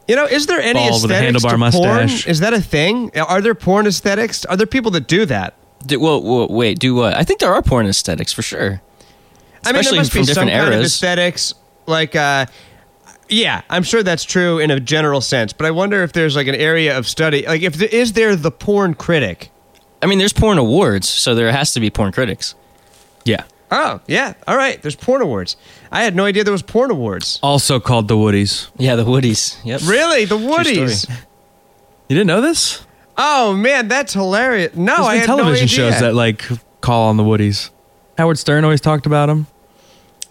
You 0.08 0.16
know, 0.16 0.26
is 0.26 0.46
there 0.46 0.60
any 0.60 0.74
Bald 0.74 1.02
with 1.02 1.10
a 1.12 1.14
aesthetics 1.14 1.42
to 1.42 1.48
handlebar 1.48 1.72
porn? 1.72 2.10
Is 2.30 2.40
that 2.40 2.52
a 2.52 2.60
thing? 2.60 3.16
Are 3.16 3.40
there 3.40 3.54
porn 3.54 3.86
aesthetics? 3.86 4.44
Are 4.44 4.56
there 4.56 4.66
people 4.66 4.90
that 4.92 5.06
do 5.06 5.24
that? 5.26 5.54
Do, 5.86 6.00
well, 6.00 6.20
well, 6.22 6.48
wait, 6.48 6.78
do 6.80 6.94
what? 6.96 7.14
I 7.14 7.22
think 7.22 7.38
there 7.40 7.52
are 7.52 7.62
porn 7.62 7.86
aesthetics 7.86 8.32
for 8.32 8.42
sure. 8.42 8.82
I 9.64 9.72
mean, 9.72 9.82
there 9.82 9.94
must 9.94 10.12
from 10.12 10.20
be 10.22 10.26
some 10.26 10.46
different 10.46 10.50
kind 10.50 10.74
of 10.74 10.80
aesthetics. 10.80 11.54
Like, 11.86 12.14
uh, 12.16 12.46
yeah, 13.28 13.62
I'm 13.70 13.82
sure 13.82 14.02
that's 14.02 14.24
true 14.24 14.58
in 14.58 14.70
a 14.70 14.80
general 14.80 15.20
sense. 15.20 15.52
But 15.52 15.66
I 15.66 15.70
wonder 15.70 16.02
if 16.02 16.12
there's 16.12 16.36
like 16.36 16.46
an 16.46 16.54
area 16.54 16.96
of 16.96 17.06
study. 17.08 17.44
Like, 17.46 17.62
if 17.62 17.74
there, 17.74 17.88
is 17.88 18.12
there 18.12 18.36
the 18.36 18.50
porn 18.50 18.94
critic? 18.94 19.50
I 20.02 20.06
mean, 20.06 20.18
there's 20.18 20.32
porn 20.32 20.58
awards, 20.58 21.08
so 21.08 21.34
there 21.34 21.50
has 21.52 21.72
to 21.74 21.80
be 21.80 21.90
porn 21.90 22.12
critics. 22.12 22.54
Yeah. 23.24 23.44
Oh, 23.70 24.00
yeah. 24.06 24.34
All 24.46 24.56
right. 24.56 24.82
There's 24.82 24.96
porn 24.96 25.22
awards. 25.22 25.56
I 25.90 26.02
had 26.02 26.14
no 26.14 26.24
idea 26.26 26.44
there 26.44 26.52
was 26.52 26.62
porn 26.62 26.90
awards. 26.90 27.38
Also 27.42 27.80
called 27.80 28.08
the 28.08 28.16
Woodies. 28.16 28.68
Yeah, 28.76 28.96
the 28.96 29.04
Woodies. 29.04 29.56
Yep. 29.64 29.80
Really? 29.84 30.24
The. 30.24 30.36
Woodies. 30.36 31.08
You 32.08 32.16
didn't 32.16 32.26
know 32.26 32.40
this? 32.42 32.84
Oh 33.16 33.54
man, 33.54 33.88
that's 33.88 34.12
hilarious. 34.12 34.74
No, 34.74 34.96
There's 34.96 35.06
I 35.06 35.16
had 35.16 35.26
television 35.26 35.52
no 35.66 35.86
idea. 35.86 35.92
shows 35.92 36.00
that 36.00 36.14
like 36.14 36.44
call 36.80 37.08
on 37.08 37.16
the 37.16 37.22
Woodies. 37.22 37.70
Howard 38.18 38.38
Stern 38.38 38.64
always 38.64 38.80
talked 38.80 39.06
about 39.06 39.26
them. 39.26 39.46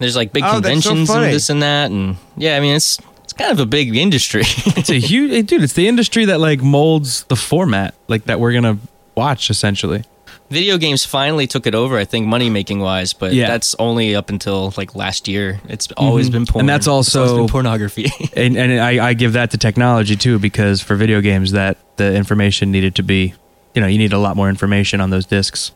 There's 0.01 0.15
like 0.15 0.34
big 0.34 0.43
Oh, 0.43 0.60
that's 0.60 0.84
so 0.84 0.89
conventions 0.89 1.10
and 1.10 1.24
this 1.25 1.50
and 1.50 1.62
that, 1.62 1.91
and 1.91 2.17
yeah, 2.36 2.58
I 2.58 2.60
mean 2.60 2.75
it's 2.75 3.00
it's 3.24 3.34
kind 3.34 3.51
of 3.51 3.60
a 3.60 3.65
big 3.65 3.96
industry. 3.96 4.43
It's 4.75 4.89
a 4.89 5.00
huge 5.00 5.46
dude. 5.48 5.63
It's 5.63 5.74
the 5.74 5.88
industry 5.88 6.25
that 6.25 6.39
like 6.39 6.62
molds 6.62 7.24
the 7.25 7.36
format 7.36 7.93
like 8.08 8.25
that 8.25 8.39
we're 8.39 8.51
gonna 8.53 8.77
watch 9.15 9.50
essentially. 9.50 10.03
Video 10.50 10.77
games 10.77 11.05
finally 11.05 11.48
took 11.48 11.65
it 11.65 11.74
over, 11.74 11.98
I 11.98 12.03
think, 12.03 12.27
money 12.27 12.50
making 12.50 12.79
wise, 12.79 13.13
but 13.13 13.34
Yeah. 13.34 13.48
that's 13.48 13.74
only 13.79 14.15
up 14.15 14.29
until 14.29 14.74
like 14.75 14.96
last 14.96 15.29
year. 15.29 15.62
It's 15.70 15.88
always 15.96 16.25
mm-hmm. 16.25 16.34
been 16.34 16.46
porn, 16.46 16.60
And 16.62 16.70
that's 16.70 16.88
also- 16.88 17.38
been 17.38 17.48
pornography. 17.48 18.12
And 18.36 18.58
and 18.58 18.81
I, 18.81 19.10
I 19.10 19.13
give 19.13 19.34
that 19.34 19.51
to 19.51 19.58
technology 19.58 20.15
too 20.17 20.39
because 20.39 20.81
for 20.81 20.96
video 20.96 21.22
games 21.22 21.51
that 21.53 21.77
the 21.96 22.13
information 22.13 22.72
needed 22.72 22.96
to 22.96 23.03
be, 23.03 23.34
you 23.75 23.81
know, 23.81 23.88
you 23.88 23.98
need 23.98 24.13
a 24.13 24.17
lot 24.17 24.36
more 24.36 24.50
information 24.50 25.00
on 25.00 25.10
those 25.10 25.25
discs, 25.25 25.72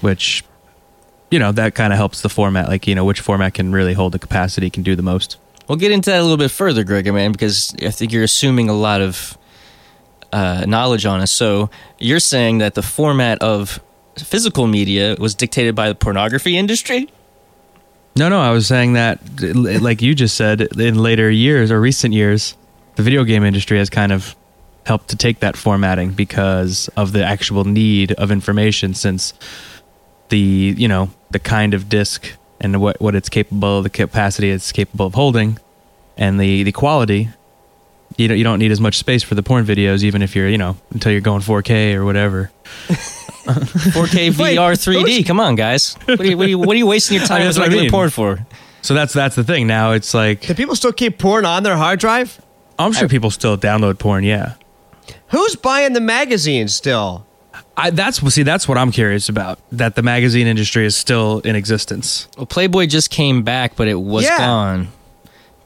which, 0.00 0.42
you 1.30 1.38
know, 1.38 1.52
that 1.52 1.74
kind 1.74 1.92
of 1.92 1.98
helps 1.98 2.22
the 2.22 2.28
format. 2.28 2.68
Like 2.68 2.86
you 2.86 2.94
know, 2.94 3.04
which 3.04 3.20
format 3.20 3.54
can 3.54 3.72
really 3.72 3.94
hold 3.94 4.12
the 4.12 4.18
capacity, 4.18 4.70
can 4.70 4.82
do 4.82 4.96
the 4.96 5.02
most. 5.02 5.36
We'll 5.68 5.78
get 5.78 5.92
into 5.92 6.10
that 6.10 6.20
a 6.20 6.22
little 6.22 6.38
bit 6.38 6.50
further, 6.50 6.82
Gregor, 6.82 7.12
man, 7.12 7.32
because 7.32 7.74
I 7.82 7.90
think 7.90 8.12
you're 8.12 8.24
assuming 8.24 8.70
a 8.70 8.74
lot 8.74 9.02
of 9.02 9.36
uh, 10.32 10.64
knowledge 10.66 11.04
on 11.04 11.20
us. 11.20 11.30
So 11.30 11.68
you're 11.98 12.20
saying 12.20 12.58
that 12.58 12.74
the 12.74 12.82
format 12.82 13.42
of 13.42 13.78
physical 14.24 14.66
media 14.66 15.16
was 15.18 15.34
dictated 15.34 15.74
by 15.74 15.88
the 15.88 15.94
pornography 15.94 16.56
industry? 16.56 17.08
No, 18.16 18.28
no, 18.28 18.40
I 18.40 18.50
was 18.50 18.66
saying 18.66 18.94
that, 18.94 19.20
like 19.40 20.02
you 20.02 20.14
just 20.14 20.36
said, 20.36 20.60
in 20.60 20.96
later 20.96 21.30
years 21.30 21.70
or 21.70 21.80
recent 21.80 22.14
years, 22.14 22.56
the 22.96 23.02
video 23.02 23.22
game 23.24 23.44
industry 23.44 23.78
has 23.78 23.88
kind 23.88 24.10
of 24.10 24.34
helped 24.84 25.08
to 25.10 25.16
take 25.16 25.40
that 25.40 25.56
formatting 25.56 26.12
because 26.12 26.88
of 26.96 27.12
the 27.12 27.24
actual 27.24 27.64
need 27.64 28.12
of 28.12 28.30
information 28.30 28.94
since 28.94 29.34
the, 30.30 30.74
you 30.76 30.88
know, 30.88 31.10
the 31.30 31.38
kind 31.38 31.74
of 31.74 31.88
disc 31.88 32.32
and 32.60 32.80
what, 32.80 33.00
what 33.00 33.14
it's 33.14 33.28
capable, 33.28 33.78
of, 33.78 33.84
the 33.84 33.90
capacity 33.90 34.50
it's 34.50 34.72
capable 34.72 35.06
of 35.06 35.14
holding 35.14 35.58
and 36.16 36.40
the, 36.40 36.62
the 36.64 36.72
quality. 36.72 37.28
You 38.16 38.28
don't, 38.28 38.38
you 38.38 38.44
don't 38.44 38.58
need 38.58 38.72
as 38.72 38.80
much 38.80 38.98
space 38.98 39.22
for 39.22 39.34
the 39.34 39.42
porn 39.42 39.64
videos, 39.64 40.02
even 40.02 40.22
if 40.22 40.34
you're, 40.34 40.48
you 40.48 40.58
know, 40.58 40.76
until 40.90 41.12
you're 41.12 41.20
going 41.20 41.42
4K 41.42 41.94
or 41.94 42.04
whatever. 42.04 42.50
4K 42.88 44.32
VR 44.32 44.72
3D. 44.72 45.26
Come 45.26 45.40
on, 45.40 45.54
guys. 45.54 45.94
What 46.06 46.20
are 46.20 46.24
you, 46.24 46.36
what 46.36 46.46
are 46.46 46.48
you, 46.48 46.58
what 46.58 46.70
are 46.70 46.78
you 46.78 46.86
wasting 46.86 47.18
your 47.18 47.26
time 47.26 47.42
That's 47.42 47.56
with 47.56 47.62
what 47.62 47.64
I 47.64 47.66
regular 47.66 47.82
mean. 47.82 47.90
porn 47.90 48.10
for? 48.10 48.46
So 48.82 48.94
that's, 48.94 49.12
that's 49.12 49.36
the 49.36 49.44
thing. 49.44 49.66
Now 49.66 49.92
it's 49.92 50.14
like, 50.14 50.42
Do 50.42 50.54
people 50.54 50.74
still 50.74 50.92
keep 50.92 51.18
porn 51.18 51.44
on 51.44 51.62
their 51.62 51.76
hard 51.76 52.00
drive? 52.00 52.40
I'm 52.78 52.92
sure 52.92 53.08
people 53.08 53.30
still 53.30 53.58
download 53.58 53.98
porn. 53.98 54.24
Yeah. 54.24 54.54
Who's 55.28 55.56
buying 55.56 55.92
the 55.92 56.00
magazines 56.00 56.74
still? 56.74 57.26
I, 57.78 57.90
that's 57.90 58.18
see, 58.34 58.42
that's 58.42 58.66
what 58.66 58.76
I'm 58.76 58.90
curious 58.90 59.28
about. 59.28 59.58
That 59.72 59.94
the 59.94 60.02
magazine 60.02 60.46
industry 60.46 60.84
is 60.84 60.96
still 60.96 61.38
in 61.40 61.54
existence. 61.56 62.28
Well, 62.36 62.44
Playboy 62.46 62.86
just 62.86 63.10
came 63.10 63.42
back, 63.42 63.76
but 63.76 63.86
it 63.88 63.94
was 64.00 64.24
Yeah. 64.24 64.36
gone. 64.38 64.88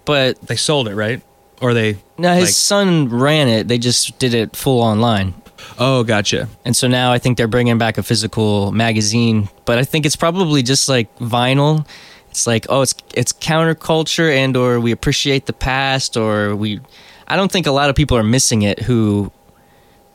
But 0.05 0.41
They 0.43 0.57
sold 0.57 0.89
it, 0.89 0.95
right? 0.95 1.23
Or 1.61 1.75
they? 1.75 1.97
no, 2.19 2.35
his 2.35 2.45
like- 2.45 2.55
son 2.55 3.09
ran 3.09 3.49
it. 3.49 3.69
They 3.69 3.79
just 3.79 4.19
did 4.19 4.35
it 4.35 4.55
full 4.57 4.81
online. 4.81 5.35
Oh, 5.79 6.03
gotcha. 6.03 6.49
And 6.65 6.77
so 6.77 6.89
now 6.89 7.13
I 7.13 7.19
think 7.19 7.39
they're 7.39 7.47
bringing 7.49 7.79
back 7.79 7.97
a 7.97 8.03
physical 8.03 8.73
magazine, 8.73 9.49
but 9.65 9.79
I 9.79 9.85
think 9.85 10.05
it's 10.05 10.17
probably 10.17 10.63
just 10.63 10.89
like 10.89 11.17
vinyl. 11.19 11.87
It's 12.31 12.47
like, 12.47 12.67
oh, 12.69 12.83
it's 12.83 12.95
it's 13.15 13.33
counterculture 13.33 14.35
and 14.35 14.57
or 14.57 14.81
we 14.81 14.91
appreciate 14.91 15.47
the 15.47 15.53
past 15.53 16.17
or 16.17 16.57
we 16.57 16.81
I 17.29 17.37
don't 17.37 17.51
think 17.53 17.67
a 17.67 17.71
lot 17.73 17.91
of 17.91 17.95
people 17.97 18.17
are 18.17 18.25
missing 18.25 18.63
it 18.63 18.81
who 18.81 19.31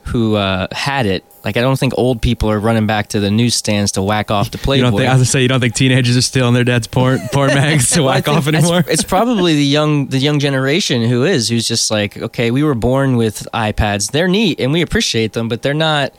who 0.07 0.35
uh, 0.35 0.67
had 0.71 1.05
it. 1.05 1.23
Like 1.45 1.55
I 1.57 1.61
don't 1.61 1.79
think 1.79 1.93
old 1.97 2.21
people 2.21 2.49
are 2.49 2.59
running 2.59 2.87
back 2.87 3.07
to 3.09 3.19
the 3.19 3.31
newsstands 3.31 3.93
to 3.93 4.01
whack 4.01 4.31
off 4.31 4.51
the 4.51 4.57
You 4.57 4.63
Playboy. 4.63 4.83
don't 4.89 4.97
think? 4.97 5.09
I 5.09 5.13
was 5.13 5.19
gonna 5.19 5.25
say 5.25 5.41
you 5.41 5.47
don't 5.47 5.59
think 5.59 5.75
teenagers 5.75 6.17
are 6.17 6.21
stealing 6.21 6.53
their 6.53 6.63
dad's 6.65 6.87
porn 6.87 7.19
porn 7.31 7.49
mags 7.53 7.89
to 7.91 8.01
Well, 8.01 8.13
whack 8.15 8.27
off 8.27 8.47
anymore? 8.47 8.83
It's 8.87 9.03
probably 9.03 9.53
the 9.55 9.63
young 9.63 10.07
the 10.07 10.17
young 10.17 10.39
generation 10.39 11.03
who 11.03 11.23
is 11.23 11.47
who's 11.49 11.67
just 11.67 11.89
like, 11.91 12.17
okay, 12.17 12.51
we 12.51 12.63
were 12.63 12.75
born 12.75 13.15
with 13.15 13.47
iPads. 13.53 14.11
They're 14.11 14.27
neat 14.27 14.59
and 14.59 14.73
we 14.73 14.81
appreciate 14.81 15.33
them, 15.33 15.47
but 15.47 15.61
they're 15.61 15.73
not 15.73 16.13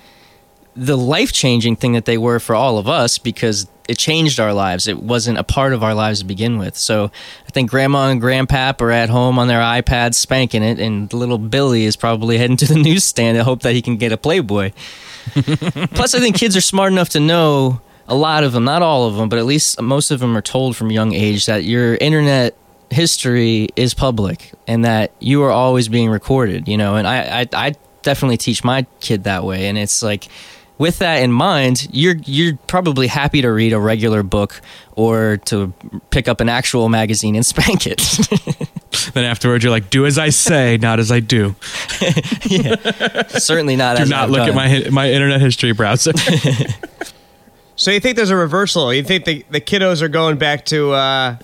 the 0.76 0.96
life 0.96 1.32
changing 1.32 1.76
thing 1.76 1.92
that 1.92 2.04
they 2.04 2.16
were 2.18 2.38
for 2.38 2.54
all 2.54 2.78
of 2.78 2.88
us 2.88 3.18
because 3.18 3.66
it 3.88 3.96
changed 3.96 4.38
our 4.38 4.52
lives. 4.52 4.86
It 4.86 5.02
wasn't 5.02 5.38
a 5.38 5.44
part 5.44 5.72
of 5.72 5.82
our 5.82 5.94
lives 5.94 6.20
to 6.20 6.26
begin 6.26 6.58
with. 6.58 6.76
So 6.76 7.10
I 7.46 7.50
think 7.50 7.70
grandma 7.70 8.10
and 8.10 8.20
grandpap 8.20 8.82
are 8.82 8.90
at 8.90 9.08
home 9.08 9.38
on 9.38 9.48
their 9.48 9.60
iPads 9.60 10.14
spanking 10.14 10.62
it, 10.62 10.78
and 10.78 11.12
little 11.12 11.38
Billy 11.38 11.84
is 11.84 11.96
probably 11.96 12.36
heading 12.38 12.58
to 12.58 12.66
the 12.66 12.78
newsstand 12.78 13.38
to 13.38 13.44
hope 13.44 13.62
that 13.62 13.72
he 13.72 13.82
can 13.82 13.96
get 13.96 14.12
a 14.12 14.18
Playboy. 14.18 14.72
Plus, 15.32 16.14
I 16.14 16.20
think 16.20 16.36
kids 16.36 16.56
are 16.56 16.60
smart 16.60 16.92
enough 16.92 17.08
to 17.10 17.20
know 17.20 17.80
a 18.06 18.14
lot 18.14 18.44
of 18.44 18.52
them, 18.52 18.64
not 18.64 18.82
all 18.82 19.06
of 19.06 19.16
them, 19.16 19.28
but 19.28 19.38
at 19.38 19.46
least 19.46 19.80
most 19.80 20.10
of 20.10 20.20
them 20.20 20.36
are 20.36 20.42
told 20.42 20.76
from 20.76 20.90
young 20.90 21.14
age 21.14 21.46
that 21.46 21.64
your 21.64 21.96
internet 21.96 22.54
history 22.90 23.68
is 23.76 23.92
public 23.92 24.52
and 24.66 24.84
that 24.84 25.12
you 25.18 25.42
are 25.42 25.50
always 25.50 25.88
being 25.88 26.10
recorded. 26.10 26.68
You 26.68 26.76
know, 26.76 26.96
and 26.96 27.06
I, 27.06 27.40
I, 27.40 27.48
I 27.52 27.74
definitely 28.02 28.36
teach 28.36 28.64
my 28.64 28.86
kid 29.00 29.24
that 29.24 29.44
way, 29.44 29.66
and 29.66 29.78
it's 29.78 30.02
like. 30.02 30.28
With 30.78 30.98
that 31.00 31.16
in 31.16 31.32
mind, 31.32 31.88
you're 31.92 32.16
you're 32.24 32.56
probably 32.68 33.08
happy 33.08 33.42
to 33.42 33.50
read 33.50 33.72
a 33.72 33.80
regular 33.80 34.22
book 34.22 34.60
or 34.94 35.38
to 35.46 35.72
pick 36.10 36.28
up 36.28 36.40
an 36.40 36.48
actual 36.48 36.88
magazine 36.88 37.34
and 37.34 37.44
spank 37.54 37.86
it. 37.86 37.98
then 39.14 39.24
afterwards, 39.24 39.64
you're 39.64 39.72
like, 39.72 39.90
"Do 39.90 40.06
as 40.06 40.18
I 40.18 40.28
say, 40.28 40.76
not 40.76 41.00
as 41.00 41.10
I 41.10 41.20
do." 41.20 41.56
Certainly 43.28 43.76
not. 43.76 43.96
Do 43.96 44.04
as 44.04 44.10
not 44.10 44.24
I've 44.24 44.30
look 44.30 44.38
done. 44.38 44.50
at 44.50 44.54
my 44.54 44.90
my 44.90 45.10
internet 45.10 45.40
history 45.40 45.72
browser. 45.72 46.12
So 47.78 47.92
you 47.92 48.00
think 48.00 48.16
there's 48.16 48.30
a 48.30 48.36
reversal? 48.36 48.92
You 48.92 49.04
think 49.04 49.24
the, 49.24 49.44
the 49.50 49.60
kiddos 49.60 50.02
are 50.02 50.08
going 50.08 50.36
back 50.36 50.64
to, 50.66 50.90
uh, 50.90 51.36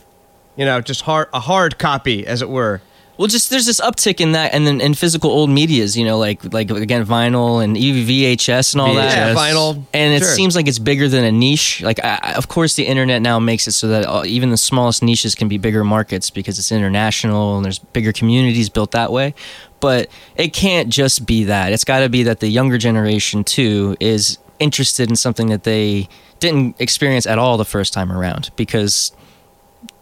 you 0.57 0.65
know, 0.65 0.81
just 0.81 1.03
hard 1.03 1.29
a 1.33 1.39
hard 1.39 1.79
copy, 1.79 2.27
as 2.27 2.43
it 2.43 2.49
were? 2.49 2.83
Well, 3.17 3.29
just 3.29 3.49
there's 3.51 3.67
this 3.67 3.81
uptick 3.81 4.21
in 4.21 4.33
that, 4.33 4.53
and 4.55 4.67
then 4.67 4.81
in 4.81 4.95
physical 4.95 5.31
old 5.31 5.49
medias, 5.49 5.97
you 5.97 6.05
know, 6.05 6.19
like 6.19 6.53
like 6.53 6.71
again 6.71 7.07
vinyl 7.07 7.63
and 7.63 7.77
even 7.77 8.03
VHS 8.03 8.73
and 8.75 8.81
all 8.81 8.95
that. 8.95 9.17
Yeah, 9.17 9.35
vinyl. 9.35 9.85
And 9.95 10.15
it 10.15 10.19
Sure. 10.21 10.35
seems 10.35 10.57
like 10.57 10.67
it's 10.67 10.81
bigger 10.81 11.09
than 11.09 11.23
a 11.25 11.31
niche. 11.31 11.81
Like, 11.83 12.03
I, 12.05 12.19
I- 12.23 12.33
of 12.33 12.49
course, 12.49 12.75
the 12.75 12.85
internet 12.87 13.23
now 13.23 13.39
makes 13.39 13.69
it 13.69 13.73
so 13.73 13.87
that 13.89 14.27
even 14.27 14.51
the 14.51 14.57
smallest 14.57 15.03
niches 15.03 15.35
can 15.37 15.47
be 15.49 15.59
bigger 15.59 15.85
markets 15.85 16.29
because 16.31 16.59
it's 16.59 16.73
international 16.73 17.57
and 17.57 17.65
there's 17.65 17.79
bigger 17.79 18.13
communities 18.13 18.69
built 18.69 18.91
that 18.91 19.13
way. 19.13 19.35
But 19.79 20.09
it 20.37 20.53
can't 20.53 20.89
just 20.89 21.25
be 21.27 21.45
that. 21.45 21.73
It's 21.73 21.85
got 21.85 22.01
to 22.01 22.09
be 22.09 22.25
that 22.25 22.41
the 22.41 22.49
younger 22.49 22.79
generation 22.79 23.45
too 23.45 23.97
is 24.01 24.39
interested 24.59 25.09
in 25.09 25.15
something 25.17 25.49
that 25.49 25.63
they 25.65 26.09
didn't 26.41 26.75
experience 26.81 27.27
at 27.27 27.39
all 27.39 27.57
the 27.59 27.65
first 27.65 27.93
time 27.93 28.11
around 28.11 28.51
because 28.57 29.13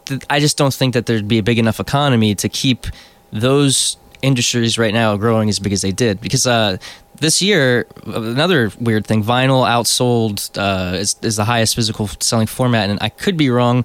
th- 0.07 0.23
I 0.31 0.41
just 0.41 0.57
don't 0.57 0.75
think 0.75 0.95
that 0.95 1.07
there'd 1.07 1.29
be 1.29 1.39
a 1.39 1.43
big 1.43 1.59
enough 1.59 1.81
economy 1.81 2.35
to 2.37 2.49
keep 2.49 2.87
those 3.33 3.97
industries 4.23 4.79
right 4.79 4.95
now 4.95 5.17
growing 5.17 5.49
as 5.49 5.59
big 5.59 5.73
as 5.73 5.83
they 5.83 5.91
did. 5.93 6.21
Because 6.21 6.47
uh, 6.47 6.77
this 7.17 7.43
year, 7.43 7.87
another 8.07 8.71
weird 8.81 9.07
thing, 9.07 9.23
vinyl 9.25 9.67
outsold 9.67 10.51
uh, 10.59 10.97
is, 10.97 11.17
is 11.23 11.37
the 11.37 11.45
highest 11.45 11.75
physical 11.75 12.09
selling 12.21 12.47
format, 12.47 12.91
and 12.91 12.99
I 13.03 13.09
could 13.09 13.37
be 13.37 13.51
wrong. 13.51 13.85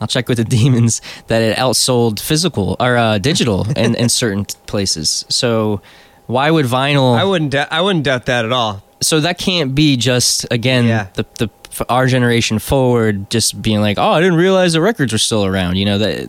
I'll 0.00 0.06
check 0.08 0.28
with 0.28 0.38
the 0.38 0.44
demons 0.58 1.00
that 1.28 1.42
it 1.42 1.56
outsold 1.56 2.20
physical 2.20 2.76
or 2.80 2.96
uh, 2.96 3.18
digital 3.18 3.66
in, 3.76 3.94
in 3.94 4.08
certain 4.08 4.44
places. 4.66 5.24
So 5.28 5.80
why 6.26 6.50
would 6.50 6.66
vinyl? 6.66 7.16
I 7.18 7.24
wouldn't. 7.24 7.54
I 7.54 7.80
wouldn't 7.80 8.04
doubt 8.04 8.26
that 8.26 8.44
at 8.44 8.52
all. 8.52 8.82
so 9.00 9.20
that 9.20 9.38
can't 9.38 9.74
be 9.74 9.96
just 9.96 10.44
again 10.50 10.84
Yeah. 10.84 11.06
the 11.14 11.24
the 11.38 11.48
our 11.88 12.06
generation 12.06 12.58
forward 12.58 13.30
just 13.30 13.60
being 13.60 13.80
like 13.80 13.98
oh 13.98 14.10
i 14.10 14.20
didn't 14.20 14.38
realize 14.38 14.72
the 14.72 14.80
records 14.80 15.12
were 15.12 15.18
still 15.18 15.44
around 15.44 15.76
you 15.76 15.84
know 15.84 15.98
that 15.98 16.28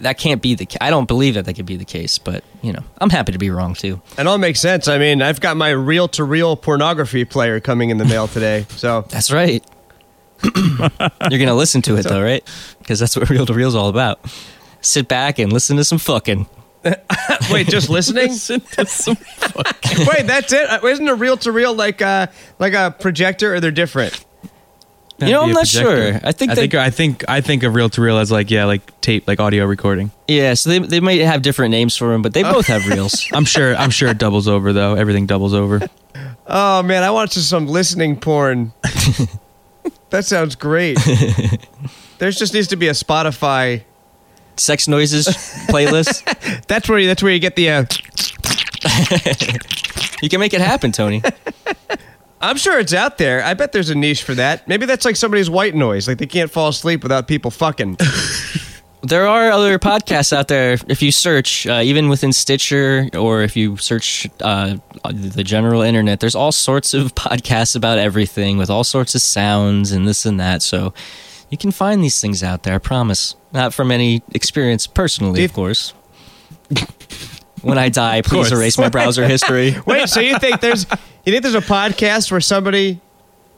that 0.00 0.18
can't 0.18 0.42
be 0.42 0.54
the 0.54 0.66
i 0.80 0.90
don't 0.90 1.08
believe 1.08 1.34
that 1.34 1.44
that 1.44 1.54
could 1.54 1.66
be 1.66 1.76
the 1.76 1.84
case 1.84 2.18
but 2.18 2.44
you 2.62 2.72
know 2.72 2.82
i'm 2.98 3.10
happy 3.10 3.32
to 3.32 3.38
be 3.38 3.50
wrong 3.50 3.74
too 3.74 4.00
It 4.18 4.26
all 4.26 4.38
makes 4.38 4.60
sense. 4.60 4.86
I 4.88 4.98
mean, 4.98 5.22
I've 5.22 5.40
got 5.40 5.56
my 5.56 5.70
reel 5.70 6.08
to 6.08 6.24
reel 6.24 6.56
pornography 6.56 7.24
player 7.24 7.60
coming 7.60 7.90
in 7.90 7.98
the 7.98 8.04
mail 8.04 8.28
today. 8.28 8.66
So 8.70 9.02
that's 9.08 9.30
right 9.30 9.64
you're 10.44 11.38
gonna 11.38 11.54
listen 11.54 11.82
to 11.82 11.96
it 11.96 12.02
though 12.02 12.22
right 12.22 12.42
because 12.80 12.98
that's 12.98 13.16
what 13.16 13.30
real 13.30 13.46
to 13.46 13.54
real 13.54 13.68
is 13.68 13.74
all 13.74 13.88
about 13.88 14.20
sit 14.80 15.08
back 15.08 15.38
and 15.38 15.52
listen 15.52 15.76
to 15.76 15.84
some 15.84 15.98
fucking 15.98 16.46
wait, 17.50 17.68
just 17.68 17.88
listening? 17.88 18.30
Wait, 18.48 20.26
that's 20.26 20.52
it. 20.52 20.68
Uh, 20.68 20.84
Isn't 20.84 21.06
a 21.06 21.14
reel 21.14 21.36
to 21.38 21.52
reel 21.52 21.74
like 21.74 22.02
uh 22.02 22.26
like 22.58 22.72
a 22.72 22.94
projector, 22.98 23.54
or 23.54 23.60
they're 23.60 23.70
different? 23.70 24.24
You 25.26 25.32
know, 25.32 25.42
I'm 25.42 25.50
not 25.50 25.66
projector. 25.66 26.12
sure. 26.12 26.20
I 26.24 26.32
think 26.32 26.52
I 26.52 26.54
they- 26.54 26.60
think 26.62 26.74
I 26.74 26.90
think 26.90 27.24
I 27.28 27.40
think 27.40 27.62
of 27.62 27.74
reel 27.74 27.88
to 27.90 28.00
reel 28.00 28.18
as 28.18 28.30
like 28.32 28.50
yeah, 28.50 28.64
like 28.64 29.00
tape, 29.00 29.26
like 29.28 29.40
audio 29.40 29.64
recording. 29.66 30.10
yeah 30.28 30.54
so 30.54 30.70
they, 30.70 30.78
they 30.78 31.00
might 31.00 31.20
have 31.20 31.42
different 31.42 31.70
names 31.72 31.96
for 31.96 32.08
them 32.12 32.22
but 32.22 32.32
they 32.34 32.42
both 32.42 32.66
have 32.66 32.86
reels 32.88 33.26
I'm 33.32 33.44
sure. 33.44 33.74
I'm 33.76 33.90
sure 33.90 34.08
it 34.08 34.18
doubles 34.18 34.48
over 34.48 34.72
though. 34.72 34.94
Everything 34.94 35.26
doubles 35.26 35.54
over. 35.54 35.80
Oh 36.46 36.82
man, 36.82 37.02
I 37.02 37.10
watched 37.10 37.34
some 37.34 37.66
listening 37.66 38.16
porn. 38.18 38.72
That 40.10 40.26
sounds 40.26 40.56
great. 40.56 40.98
There's 42.18 42.38
just 42.38 42.52
needs 42.52 42.68
to 42.68 42.76
be 42.76 42.88
a 42.88 42.92
Spotify. 42.92 43.82
Sex 44.58 44.86
noises 44.86 45.26
playlist. 45.70 46.66
That's 46.66 46.86
where 46.86 46.98
you, 46.98 47.06
that's 47.08 47.22
where 47.22 47.32
you 47.32 47.38
get 47.38 47.56
the. 47.56 47.70
Uh, 47.70 47.84
You 50.22 50.28
can 50.28 50.38
make 50.38 50.52
it 50.54 50.60
happen, 50.60 50.92
Tony. 50.92 51.22
I'm 52.42 52.56
sure 52.56 52.78
it's 52.78 52.92
out 52.92 53.18
there. 53.18 53.42
I 53.44 53.54
bet 53.54 53.72
there's 53.72 53.90
a 53.90 53.94
niche 53.94 54.24
for 54.24 54.34
that. 54.34 54.66
Maybe 54.66 54.84
that's 54.84 55.04
like 55.04 55.16
somebody's 55.16 55.48
white 55.48 55.74
noise. 55.74 56.08
Like 56.08 56.18
they 56.18 56.26
can't 56.26 56.50
fall 56.50 56.68
asleep 56.68 57.02
without 57.02 57.26
people 57.28 57.50
fucking. 57.50 57.96
There 59.04 59.26
are 59.26 59.50
other 59.50 59.80
podcasts 59.80 60.32
out 60.32 60.46
there. 60.46 60.78
If 60.86 61.02
you 61.02 61.10
search, 61.10 61.66
uh, 61.66 61.80
even 61.82 62.08
within 62.08 62.32
Stitcher, 62.32 63.08
or 63.18 63.42
if 63.42 63.56
you 63.56 63.76
search 63.76 64.28
uh, 64.40 64.76
the 65.12 65.42
general 65.42 65.82
internet, 65.82 66.20
there's 66.20 66.36
all 66.36 66.52
sorts 66.52 66.94
of 66.94 67.12
podcasts 67.16 67.74
about 67.74 67.98
everything 67.98 68.58
with 68.58 68.70
all 68.70 68.84
sorts 68.84 69.16
of 69.16 69.20
sounds 69.20 69.90
and 69.90 70.06
this 70.06 70.24
and 70.24 70.38
that. 70.38 70.62
So 70.62 70.94
you 71.50 71.58
can 71.58 71.72
find 71.72 72.00
these 72.00 72.20
things 72.20 72.44
out 72.44 72.62
there. 72.62 72.76
I 72.76 72.78
promise. 72.78 73.34
Not 73.52 73.74
from 73.74 73.90
any 73.90 74.22
experience 74.34 74.86
personally, 74.86 75.40
you- 75.40 75.46
of 75.46 75.52
course. 75.52 75.94
when 77.62 77.78
I 77.78 77.88
die, 77.88 78.22
please 78.22 78.52
erase 78.52 78.78
my 78.78 78.88
browser 78.88 79.26
history. 79.26 79.76
Wait, 79.86 80.08
so 80.08 80.20
you 80.20 80.38
think 80.38 80.60
there's 80.60 80.86
you 81.24 81.32
think 81.32 81.42
there's 81.42 81.54
a 81.54 81.60
podcast 81.60 82.30
where 82.30 82.40
somebody 82.40 83.00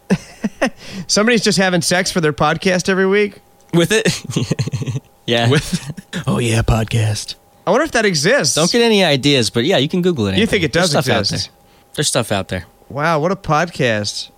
somebody's 1.06 1.42
just 1.42 1.58
having 1.58 1.82
sex 1.82 2.10
for 2.10 2.20
their 2.20 2.32
podcast 2.32 2.88
every 2.88 3.06
week? 3.06 3.40
With 3.72 3.90
it, 3.90 5.02
yeah. 5.26 5.48
With 5.50 6.24
oh 6.26 6.38
yeah, 6.38 6.62
podcast. 6.62 7.34
I 7.66 7.70
wonder 7.70 7.84
if 7.84 7.92
that 7.92 8.04
exists. 8.04 8.54
Don't 8.54 8.70
get 8.70 8.82
any 8.82 9.02
ideas, 9.02 9.50
but 9.50 9.64
yeah, 9.64 9.78
you 9.78 9.88
can 9.88 10.02
Google 10.02 10.26
it. 10.26 10.36
You 10.36 10.46
think 10.46 10.64
it 10.64 10.72
There's 10.72 10.90
does 10.92 11.04
stuff 11.04 11.14
out 11.14 11.20
exist? 11.20 11.48
there. 11.48 11.56
There's 11.94 12.08
stuff 12.08 12.30
out 12.30 12.48
there. 12.48 12.66
Wow, 12.88 13.20
what 13.20 13.32
a 13.32 13.36
podcast! 13.36 14.30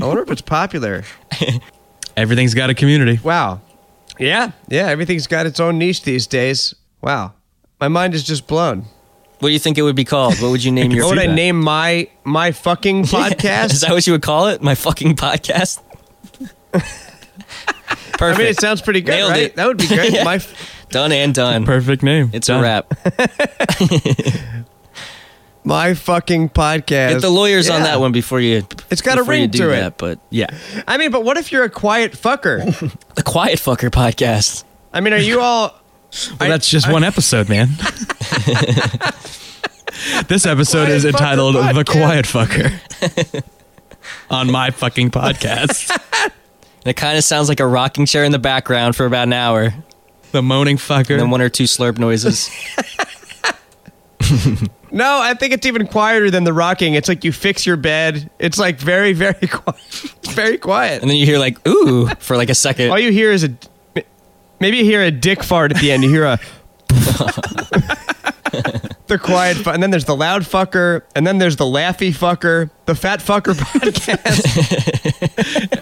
I 0.00 0.06
wonder 0.06 0.22
if 0.22 0.30
it's 0.30 0.40
popular. 0.40 1.04
Everything's 2.16 2.54
got 2.54 2.70
a 2.70 2.74
community. 2.74 3.20
Wow. 3.22 3.60
Yeah, 4.18 4.52
yeah. 4.68 4.86
Everything's 4.86 5.26
got 5.26 5.46
its 5.46 5.60
own 5.60 5.78
niche 5.78 6.02
these 6.02 6.26
days. 6.26 6.74
Wow, 7.02 7.34
my 7.80 7.88
mind 7.88 8.14
is 8.14 8.22
just 8.22 8.46
blown. 8.46 8.84
What 9.40 9.48
do 9.48 9.52
you 9.52 9.58
think 9.58 9.78
it 9.78 9.82
would 9.82 9.96
be 9.96 10.04
called? 10.04 10.34
What 10.40 10.50
would 10.50 10.62
you 10.62 10.70
name 10.72 10.90
your? 10.92 11.04
What 11.06 11.16
would 11.16 11.24
I 11.30 11.34
name 11.34 11.60
my 11.60 12.08
my 12.24 12.52
fucking 12.52 13.04
podcast? 13.06 13.72
Is 13.72 13.80
that 13.82 13.90
what 13.92 14.06
you 14.06 14.12
would 14.12 14.22
call 14.22 14.48
it? 14.48 14.62
My 14.62 14.74
fucking 14.74 15.16
podcast. 15.16 15.80
I 18.22 18.36
mean, 18.36 18.48
it 18.48 18.60
sounds 18.60 18.82
pretty 18.82 19.00
good, 19.00 19.12
Nailed 19.12 19.30
right? 19.32 19.42
it. 19.44 19.56
That 19.56 19.66
would 19.66 19.78
be 19.78 19.86
great. 19.88 20.12
Yeah. 20.12 20.24
My 20.24 20.34
f- 20.36 20.86
done 20.90 21.10
and 21.10 21.34
done. 21.34 21.64
Perfect 21.64 22.02
name. 22.02 22.28
It's 22.34 22.48
Done. 22.48 22.60
a 22.60 22.62
wrap. 22.62 22.92
my 25.64 25.94
fucking 25.94 26.50
podcast. 26.50 26.86
Get 27.12 27.20
the 27.22 27.30
lawyers 27.30 27.70
on 27.70 27.82
that 27.82 27.98
one 27.98 28.12
before 28.12 28.40
you. 28.40 28.62
It's 28.90 29.00
got 29.00 29.18
a 29.18 29.22
ring 29.22 29.48
do 29.48 29.58
to 29.60 29.70
it. 29.70 29.80
that, 29.80 29.96
But 29.96 30.18
Yeah. 30.28 30.48
I 30.86 30.98
mean, 30.98 31.10
but 31.10 31.24
what 31.24 31.38
if 31.38 31.50
you're 31.50 31.64
a 31.64 31.70
quiet 31.70 32.12
fucker? 32.12 32.62
the 33.14 33.22
Quiet 33.22 33.58
Fucker 33.58 33.88
podcast. 33.90 34.64
I 34.92 35.00
mean, 35.00 35.14
are 35.14 35.18
you 35.18 35.40
all? 35.40 35.79
Well, 36.30 36.36
I- 36.40 36.48
that's 36.48 36.68
just 36.68 36.90
one 36.90 37.04
episode, 37.04 37.48
man. 37.48 37.68
this 40.28 40.46
episode 40.46 40.88
is 40.88 41.04
Fucker 41.04 41.08
entitled 41.10 41.54
"The 41.54 41.84
Quiet 41.84 42.24
Fucker" 42.26 43.42
on 44.30 44.50
my 44.50 44.70
fucking 44.70 45.10
podcast. 45.10 45.90
And 46.82 46.88
it 46.92 46.96
kind 46.96 47.18
of 47.18 47.24
sounds 47.24 47.50
like 47.50 47.60
a 47.60 47.66
rocking 47.66 48.06
chair 48.06 48.24
in 48.24 48.32
the 48.32 48.38
background 48.38 48.96
for 48.96 49.04
about 49.04 49.24
an 49.24 49.34
hour, 49.34 49.74
the 50.32 50.40
moaning 50.40 50.78
fucker. 50.78 51.10
and 51.10 51.20
then 51.20 51.28
one 51.28 51.42
or 51.42 51.50
two 51.50 51.64
slurp 51.64 51.98
noises. 51.98 52.48
No, 54.90 55.20
I 55.20 55.34
think 55.34 55.52
it's 55.52 55.66
even 55.66 55.86
quieter 55.86 56.30
than 56.30 56.44
the 56.44 56.54
rocking. 56.54 56.94
It's 56.94 57.06
like 57.06 57.22
you 57.22 57.32
fix 57.32 57.66
your 57.66 57.76
bed. 57.76 58.30
It's 58.38 58.58
like 58.58 58.78
very, 58.78 59.12
very 59.12 59.46
quiet. 59.46 59.78
It's 60.22 60.32
very 60.32 60.56
quiet. 60.56 61.02
and 61.02 61.10
then 61.10 61.18
you 61.18 61.26
hear 61.26 61.38
like 61.38 61.64
ooh 61.68 62.06
for 62.18 62.38
like 62.38 62.48
a 62.48 62.54
second. 62.54 62.90
All 62.90 62.98
you 62.98 63.12
hear 63.12 63.30
is 63.30 63.44
a. 63.44 63.50
Maybe 64.60 64.76
you 64.78 64.84
hear 64.84 65.02
a 65.02 65.10
dick 65.10 65.42
fart 65.42 65.72
at 65.72 65.80
the 65.80 65.90
end. 65.90 66.04
You 66.04 66.10
hear 66.10 66.24
a. 66.24 66.38
the 69.06 69.18
quiet, 69.18 69.56
fu- 69.56 69.70
and 69.70 69.82
then 69.82 69.90
there's 69.90 70.04
the 70.04 70.14
loud 70.14 70.42
fucker, 70.42 71.02
and 71.14 71.26
then 71.26 71.38
there's 71.38 71.56
the 71.56 71.64
laughy 71.64 72.10
fucker, 72.12 72.70
the 72.84 72.94
fat 72.94 73.20
fucker 73.20 73.54
podcast. 73.58 74.44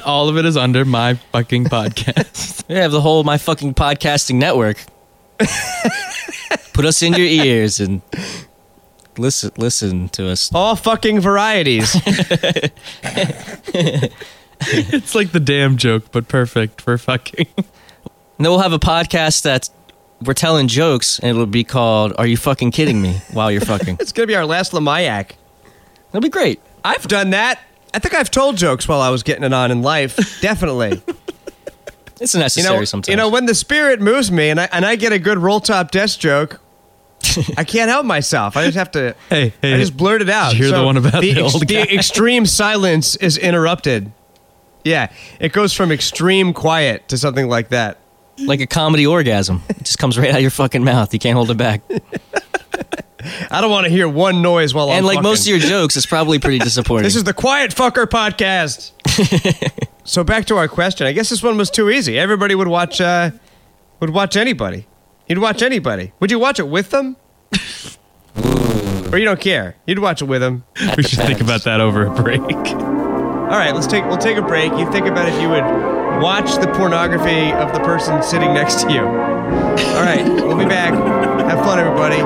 All 0.07 0.29
of 0.29 0.37
it 0.37 0.45
is 0.45 0.57
under 0.57 0.85
my 0.85 1.15
fucking 1.15 1.65
podcast. 1.65 2.69
We 2.69 2.77
have 2.77 2.93
the 2.93 3.01
whole 3.01 3.25
my 3.25 3.37
fucking 3.37 3.75
podcasting 3.75 4.37
network. 4.37 4.85
Put 6.73 6.85
us 6.85 7.03
in 7.03 7.15
your 7.15 7.27
ears 7.27 7.81
and 7.81 8.01
listen 9.17 9.51
listen 9.57 10.09
to 10.11 10.29
us. 10.29 10.53
All 10.55 10.77
fucking 10.77 11.21
varieties. 11.21 11.97
it's 14.61 15.15
like 15.15 15.33
the 15.33 15.41
damn 15.41 15.77
joke, 15.77 16.13
but 16.13 16.29
perfect 16.29 16.81
for 16.81 16.97
fucking. 16.99 17.47
And 18.39 18.45
then 18.45 18.53
we'll 18.53 18.61
have 18.61 18.73
a 18.73 18.79
podcast 18.79 19.43
that's 19.43 19.73
we're 20.25 20.33
telling 20.33 20.69
jokes 20.69 21.19
and 21.19 21.31
it'll 21.31 21.47
be 21.47 21.65
called 21.65 22.13
Are 22.19 22.27
You 22.27 22.37
Fucking 22.37 22.71
Kidding 22.71 23.03
Me? 23.03 23.21
While 23.33 23.51
you're 23.51 23.61
fucking. 23.61 23.97
it's 24.01 24.13
gonna 24.13 24.29
be 24.29 24.37
our 24.37 24.47
last 24.47 24.71
Lamayak. 24.73 25.33
That'll 26.13 26.21
be 26.21 26.29
great. 26.29 26.61
I've 26.85 27.07
done 27.09 27.31
that. 27.31 27.59
I 27.93 27.99
think 27.99 28.15
I've 28.15 28.31
told 28.31 28.57
jokes 28.57 28.87
while 28.87 29.01
I 29.01 29.11
was 29.11 29.25
getting 29.25 29.43
it 29.43 29.53
on 29.53 29.73
in 29.73 29.83
life. 29.83 30.41
Definitely. 30.41 31.03
It's 32.21 32.35
you 32.35 32.41
necessary 32.41 32.79
know, 32.79 32.85
sometimes. 32.85 33.09
you 33.09 33.17
know 33.17 33.29
when 33.29 33.47
the 33.47 33.55
spirit 33.57 34.01
moves 34.01 34.31
me, 34.31 34.51
and 34.51 34.61
I 34.61 34.69
and 34.73 34.87
I 34.87 34.95
get 34.95 35.13
a 35.13 35.19
good 35.19 35.39
roll 35.39 35.59
top 35.61 35.91
desk 35.91 36.21
joke. 36.21 36.61
I 37.57 37.65
can't 37.65 37.91
help 37.91 38.07
myself. 38.07 38.57
I 38.57 38.65
just 38.67 38.77
have 38.77 38.93
to. 38.93 39.17
Hey, 39.29 39.53
hey, 39.61 39.75
I 39.75 39.79
just 39.79 39.97
blurt 39.97 40.23
it 40.23 40.31
out. 40.31 40.51
Did 40.51 40.59
you 40.59 40.65
hear 40.67 40.79
the 40.79 40.85
one 40.85 40.97
about 40.97 41.21
the 41.21 41.41
old 41.41 41.67
guy? 41.67 41.85
The 41.85 41.95
extreme 41.95 42.47
silence 42.47 43.17
is 43.17 43.37
interrupted. 43.37 44.13
Yeah, 44.85 45.11
it 45.41 45.53
goes 45.53 45.73
from 45.73 45.91
extreme 45.91 46.53
quiet 46.53 47.09
to 47.09 47.19
something 47.19 47.49
like 47.49 47.71
that. 47.71 47.99
Like 48.47 48.61
a 48.61 48.67
comedy 48.67 49.07
orgasm. 49.07 49.63
It 49.69 49.79
just 49.85 49.99
comes 49.99 50.19
right 50.19 50.31
out 50.31 50.37
of 50.37 50.43
your 50.43 50.51
fucking 50.51 50.85
mouth. 50.85 51.13
You 51.13 51.19
can't 51.19 51.35
hold 51.35 51.51
it 51.51 51.57
back. 51.57 51.83
I 53.51 53.61
don't 53.61 53.71
want 53.71 53.85
to 53.87 53.91
hear 53.91 54.09
one 54.09 54.43
noise 54.43 54.73
while 54.73 54.91
I'm 54.91 54.99
and 54.99 55.07
like 55.07 55.17
fucking. 55.17 55.29
most 55.29 55.43
of 55.43 55.49
your 55.49 55.59
jokes, 55.59 55.97
it's 55.97 56.07
probably 56.07 56.39
pretty 56.39 56.59
disappointing. 56.61 57.05
This 57.05 57.17
is 57.17 57.25
the 57.25 57.35
Quiet 57.35 57.75
Fucker 57.75 58.07
podcast. 58.07 58.93
so 60.05 60.23
back 60.25 60.47
to 60.47 60.57
our 60.57 60.69
question. 60.69 61.07
I 61.07 61.13
guess 61.13 61.29
this 61.29 61.43
one 61.43 61.57
was 61.57 61.71
too 61.71 61.91
easy. 61.91 62.19
Everybody 62.19 62.55
would 62.55 62.69
watch. 62.69 63.01
Uh, 63.01 63.33
would 64.01 64.11
watch 64.11 64.37
anybody. 64.37 64.87
You'd 65.27 65.39
watch 65.39 65.63
anybody. 65.63 66.13
Would 66.21 66.31
you 66.31 66.39
watch 66.39 66.59
it 66.61 66.69
with 66.69 66.91
them? 66.91 67.17
or 69.13 69.19
you 69.19 69.25
don't 69.25 69.41
care? 69.41 69.77
You'd 69.87 69.99
watch 69.99 70.23
it 70.23 70.27
with 70.27 70.41
them. 70.41 70.65
we 70.97 71.03
should 71.03 71.19
think 71.19 71.41
about 71.41 71.65
that 71.65 71.81
over 71.81 72.07
a 72.07 72.11
break. 72.23 72.41
All 72.41 73.57
right, 73.57 73.75
let's 73.75 73.87
take. 73.87 74.05
We'll 74.05 74.19
take 74.19 74.37
a 74.37 74.43
break. 74.43 74.71
You 74.73 74.91
think 74.93 75.07
about 75.07 75.29
if 75.29 75.41
you 75.41 75.49
would 75.49 75.98
watch 76.21 76.57
the 76.57 76.67
pornography 76.75 77.53
of 77.53 77.73
the 77.73 77.79
person 77.81 78.21
sitting 78.25 78.53
next 78.53 78.83
to 78.83 78.93
you. 78.93 79.03
All 79.03 80.03
right, 80.03 80.25
we'll 80.25 80.59
be 80.59 80.65
back. 80.65 80.93
Have 80.93 81.65
fun, 81.65 81.79
everybody. 81.79 82.19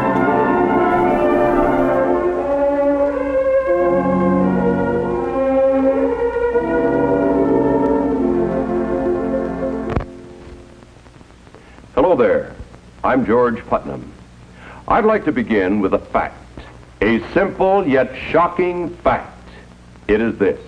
Hello 11.94 12.16
there. 12.16 12.54
I'm 13.04 13.26
George 13.26 13.58
Putnam. 13.66 14.10
I'd 14.88 15.04
like 15.04 15.26
to 15.26 15.32
begin 15.32 15.80
with 15.80 15.92
a 15.92 15.98
fact. 15.98 16.38
A 17.02 17.20
simple 17.34 17.86
yet 17.86 18.16
shocking 18.30 18.88
fact. 18.96 19.50
It 20.08 20.22
is 20.22 20.38
this. 20.38 20.60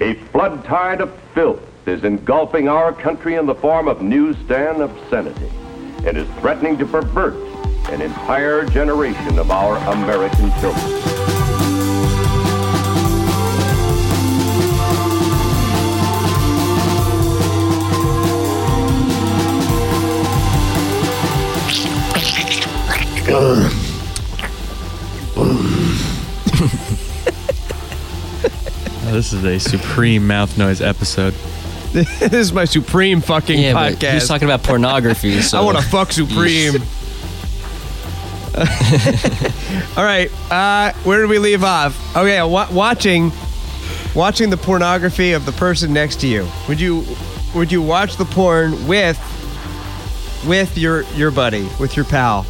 A 0.00 0.14
flood 0.14 0.64
tide 0.64 1.00
of 1.00 1.16
filth 1.32 1.62
is 1.86 2.02
engulfing 2.02 2.68
our 2.68 2.92
country 2.92 3.36
in 3.36 3.46
the 3.46 3.54
form 3.54 3.86
of 3.86 4.02
newsstand 4.02 4.82
obscenity 4.82 5.48
and 6.04 6.16
is 6.16 6.28
threatening 6.40 6.76
to 6.76 6.84
pervert 6.84 7.34
an 7.90 8.02
entire 8.02 8.66
generation 8.66 9.38
of 9.38 9.52
our 9.52 9.76
American 9.92 10.50
children. 10.60 11.16
this 29.12 29.32
is 29.32 29.44
a 29.44 29.58
supreme 29.58 30.26
mouth 30.26 30.56
noise 30.58 30.80
episode. 30.80 31.34
this 32.20 32.32
is 32.34 32.52
my 32.52 32.66
supreme 32.66 33.22
fucking 33.22 33.58
yeah, 33.58 33.72
but 33.72 33.94
podcast. 33.94 34.12
he's 34.12 34.28
talking 34.28 34.46
about 34.46 34.62
pornography. 34.62 35.40
So 35.46 35.58
I 35.58 35.64
want 35.64 35.78
to 35.78 35.84
fuck 35.84 36.12
Supreme. 36.12 36.74
All 39.96 40.04
right, 40.04 40.30
uh, 40.50 40.92
where 41.04 41.20
did 41.20 41.30
we 41.30 41.38
leave 41.38 41.62
off? 41.62 42.16
Okay, 42.16 42.42
wa- 42.42 42.68
watching, 42.70 43.30
watching 44.14 44.50
the 44.50 44.56
pornography 44.56 45.32
of 45.32 45.46
the 45.46 45.52
person 45.52 45.92
next 45.92 46.20
to 46.20 46.26
you. 46.26 46.48
Would 46.68 46.80
you, 46.80 47.04
would 47.54 47.70
you 47.70 47.82
watch 47.82 48.16
the 48.16 48.24
porn 48.24 48.86
with, 48.86 49.18
with 50.46 50.76
your 50.76 51.02
your 51.14 51.30
buddy, 51.30 51.68
with 51.80 51.96
your 51.96 52.04
pal, 52.04 52.46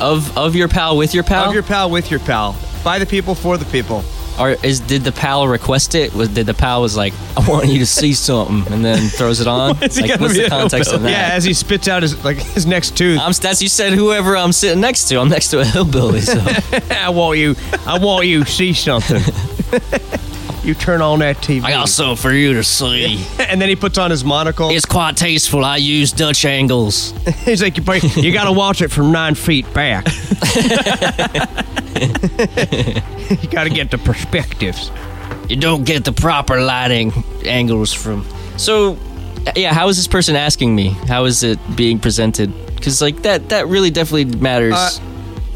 of 0.00 0.36
of 0.36 0.56
your 0.56 0.68
pal 0.68 0.96
with 0.96 1.14
your 1.14 1.24
pal. 1.24 1.48
of 1.48 1.54
your 1.54 1.62
pal 1.62 1.90
with 1.90 2.10
your 2.10 2.20
pal, 2.20 2.56
by 2.82 2.98
the 2.98 3.06
people 3.06 3.34
for 3.34 3.56
the 3.56 3.66
people? 3.66 4.02
Or 4.38 4.50
is 4.62 4.80
did 4.80 5.02
the 5.02 5.12
pal 5.12 5.46
request 5.46 5.94
it? 5.94 6.14
Was 6.14 6.28
did 6.28 6.46
the 6.46 6.54
pal 6.54 6.82
was 6.82 6.96
like, 6.96 7.12
I 7.36 7.48
want 7.48 7.68
you 7.68 7.78
to 7.78 7.86
see 7.86 8.14
something, 8.14 8.72
and 8.72 8.84
then 8.84 9.08
throws 9.08 9.40
it 9.40 9.46
on? 9.46 9.70
like, 9.80 10.20
what's 10.20 10.34
the 10.34 10.46
context 10.48 10.92
of 10.92 11.02
that? 11.02 11.10
Yeah, 11.10 11.34
as 11.34 11.44
he 11.44 11.54
spits 11.54 11.88
out 11.88 12.02
his 12.02 12.24
like 12.24 12.38
his 12.38 12.66
next 12.66 12.96
tooth. 12.96 13.18
I'm, 13.20 13.32
that's 13.32 13.62
you 13.62 13.68
said 13.68 13.92
whoever 13.92 14.36
I'm 14.36 14.52
sitting 14.52 14.80
next 14.80 15.08
to. 15.08 15.20
I'm 15.20 15.28
next 15.28 15.48
to 15.48 15.60
a 15.60 15.64
hillbilly. 15.64 16.22
So 16.22 16.40
I 16.90 17.10
want 17.10 17.38
you. 17.38 17.54
I 17.86 17.98
want 17.98 18.26
you 18.26 18.44
to 18.44 18.50
see 18.50 18.72
something. 18.72 19.22
you 20.64 20.74
turn 20.74 21.02
on 21.02 21.18
that 21.20 21.36
TV, 21.38 21.64
I 21.64 21.70
got 21.72 21.88
something 21.88 22.16
for 22.16 22.32
you 22.32 22.54
to 22.54 22.64
see. 22.64 23.24
and 23.40 23.60
then 23.60 23.68
he 23.68 23.76
puts 23.76 23.98
on 23.98 24.10
his 24.10 24.24
monocle. 24.24 24.70
It's 24.70 24.86
quite 24.86 25.16
tasteful. 25.16 25.64
I 25.64 25.76
use 25.76 26.12
Dutch 26.12 26.44
angles. 26.44 27.10
He's 27.44 27.62
like, 27.62 27.76
you, 27.76 27.82
you 28.22 28.32
got 28.32 28.44
to 28.44 28.52
watch 28.52 28.82
it 28.82 28.88
from 28.88 29.12
nine 29.12 29.34
feet 29.34 29.72
back. 29.74 30.06
you 33.42 33.48
got 33.48 33.64
to 33.64 33.70
get 33.70 33.90
the 33.90 34.00
perspectives. 34.02 34.90
You 35.48 35.56
don't 35.56 35.84
get 35.84 36.04
the 36.04 36.12
proper 36.12 36.60
lighting 36.60 37.12
angles 37.44 37.92
from. 37.92 38.26
So, 38.56 38.98
yeah, 39.56 39.74
how 39.74 39.88
is 39.88 39.96
this 39.96 40.06
person 40.06 40.36
asking 40.36 40.74
me? 40.74 40.90
How 41.08 41.24
is 41.24 41.42
it 41.42 41.58
being 41.76 41.98
presented? 41.98 42.52
Because 42.76 43.02
like 43.02 43.22
that, 43.22 43.48
that 43.48 43.66
really 43.66 43.90
definitely 43.90 44.36
matters. 44.36 44.74
Uh, 44.74 44.90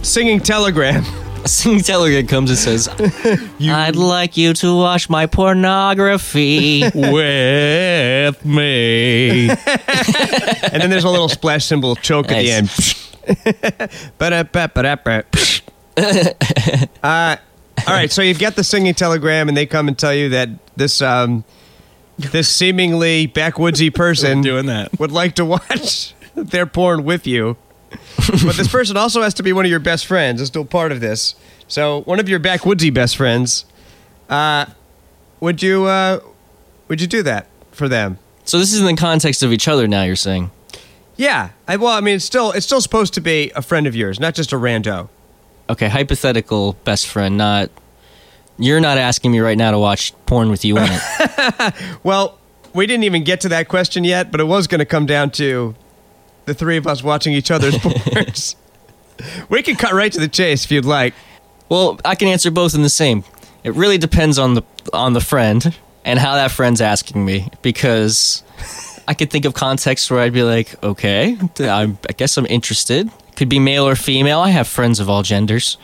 Singing 0.02 0.40
telegram. 0.40 1.04
A 1.46 1.48
singing 1.48 1.78
telegram 1.78 2.26
comes 2.26 2.50
and 2.50 2.58
says, 2.58 2.88
"I'd 3.60 3.94
like 3.94 4.36
you 4.36 4.52
to 4.54 4.76
watch 4.76 5.08
my 5.08 5.26
pornography." 5.26 6.82
With 6.92 8.44
me. 8.44 9.50
And 9.50 10.82
then 10.82 10.90
there's 10.90 11.04
a 11.04 11.08
little 11.08 11.28
splash 11.28 11.64
symbol 11.64 11.94
choke 11.94 12.32
at 12.32 12.42
the 12.42 12.50
end. 12.50 12.68
Ba-da-ba-ba-da-ba. 14.18 15.22
uh, 17.04 17.36
all 17.86 17.94
right, 17.94 18.10
so 18.10 18.22
you've 18.22 18.40
got 18.40 18.56
the 18.56 18.64
singing 18.64 18.94
telegram, 18.94 19.46
and 19.46 19.56
they 19.56 19.66
come 19.66 19.86
and 19.86 19.96
tell 19.96 20.12
you 20.12 20.30
that 20.30 20.48
this 20.74 21.00
um, 21.00 21.44
this 22.18 22.48
seemingly 22.48 23.28
backwoodsy 23.28 23.94
person 23.94 24.40
Doing 24.40 24.66
that. 24.66 24.98
would 24.98 25.12
like 25.12 25.36
to 25.36 25.44
watch 25.44 26.12
their 26.34 26.66
porn 26.66 27.04
with 27.04 27.24
you. 27.24 27.56
But 27.90 28.56
this 28.56 28.68
person 28.68 28.96
also 28.96 29.22
has 29.22 29.34
to 29.34 29.42
be 29.42 29.52
one 29.52 29.64
of 29.64 29.70
your 29.70 29.80
best 29.80 30.06
friends. 30.06 30.40
Is 30.40 30.48
still 30.48 30.64
part 30.64 30.92
of 30.92 31.00
this. 31.00 31.34
So 31.68 32.02
one 32.02 32.20
of 32.20 32.28
your 32.28 32.40
backwoodsy 32.40 32.92
best 32.92 33.16
friends. 33.16 33.64
Uh, 34.28 34.66
would 35.40 35.62
you 35.62 35.84
uh, 35.84 36.20
would 36.88 37.00
you 37.00 37.06
do 37.06 37.22
that 37.22 37.46
for 37.72 37.88
them? 37.88 38.18
so 38.44 38.58
this 38.60 38.72
is 38.72 38.78
in 38.80 38.86
the 38.86 38.94
context 38.94 39.42
of 39.42 39.52
each 39.52 39.66
other. 39.68 39.88
Now 39.88 40.02
you're 40.04 40.14
saying, 40.16 40.50
Yeah. 41.16 41.50
I, 41.66 41.76
well, 41.76 41.92
I 41.92 42.00
mean, 42.00 42.16
it's 42.16 42.24
still 42.24 42.52
it's 42.52 42.66
still 42.66 42.80
supposed 42.80 43.14
to 43.14 43.20
be 43.20 43.50
a 43.56 43.62
friend 43.62 43.86
of 43.86 43.94
yours, 43.96 44.18
not 44.20 44.34
just 44.34 44.52
a 44.52 44.56
rando. 44.56 45.08
okay, 45.68 45.88
hypothetical 45.88 46.74
best 46.84 47.06
friend, 47.08 47.36
not. 47.36 47.70
You're 48.58 48.80
not 48.80 48.96
asking 48.96 49.32
me 49.32 49.40
right 49.40 49.58
now 49.58 49.70
to 49.72 49.78
watch 49.78 50.14
porn 50.24 50.48
with 50.48 50.64
you 50.64 50.78
in 50.78 50.86
it. 50.88 51.74
Well, 52.02 52.38
we 52.72 52.86
didn't 52.86 53.04
even 53.04 53.22
get 53.22 53.42
to 53.42 53.48
that 53.50 53.68
question 53.68 54.02
yet, 54.02 54.30
but 54.30 54.40
it 54.40 54.44
was 54.44 54.66
going 54.66 54.78
to 54.78 54.86
come 54.86 55.04
down 55.06 55.30
to 55.32 55.74
the 56.46 56.54
three 56.54 56.76
of 56.76 56.86
us 56.86 57.02
watching 57.02 57.32
each 57.34 57.50
other's 57.50 57.74
porns. 57.76 58.56
we 59.48 59.62
can 59.62 59.76
cut 59.76 59.92
right 59.92 60.12
to 60.12 60.20
the 60.20 60.28
chase 60.28 60.64
if 60.64 60.70
you'd 60.72 60.84
like. 60.84 61.14
Well, 61.68 62.00
I 62.04 62.14
can 62.14 62.28
answer 62.28 62.50
both 62.50 62.74
in 62.74 62.82
the 62.82 62.88
same. 62.88 63.24
It 63.64 63.74
really 63.74 63.98
depends 63.98 64.38
on 64.38 64.54
the 64.54 64.62
on 64.92 65.12
the 65.12 65.20
friend 65.20 65.76
and 66.04 66.18
how 66.18 66.36
that 66.36 66.52
friend's 66.52 66.80
asking 66.80 67.24
me 67.24 67.48
because 67.62 68.44
I 69.08 69.14
could 69.14 69.30
think 69.30 69.44
of 69.44 69.54
contexts 69.54 70.10
where 70.10 70.20
I'd 70.20 70.32
be 70.32 70.44
like, 70.44 70.82
okay, 70.82 71.36
I'm, 71.60 71.98
I 72.08 72.12
guess 72.12 72.36
I'm 72.36 72.46
interested. 72.46 73.10
Could 73.34 73.48
be 73.48 73.58
male 73.58 73.86
or 73.86 73.96
female. 73.96 74.40
I 74.40 74.50
have 74.50 74.68
friends 74.68 75.00
of 75.00 75.10
all 75.10 75.22
genders. 75.22 75.76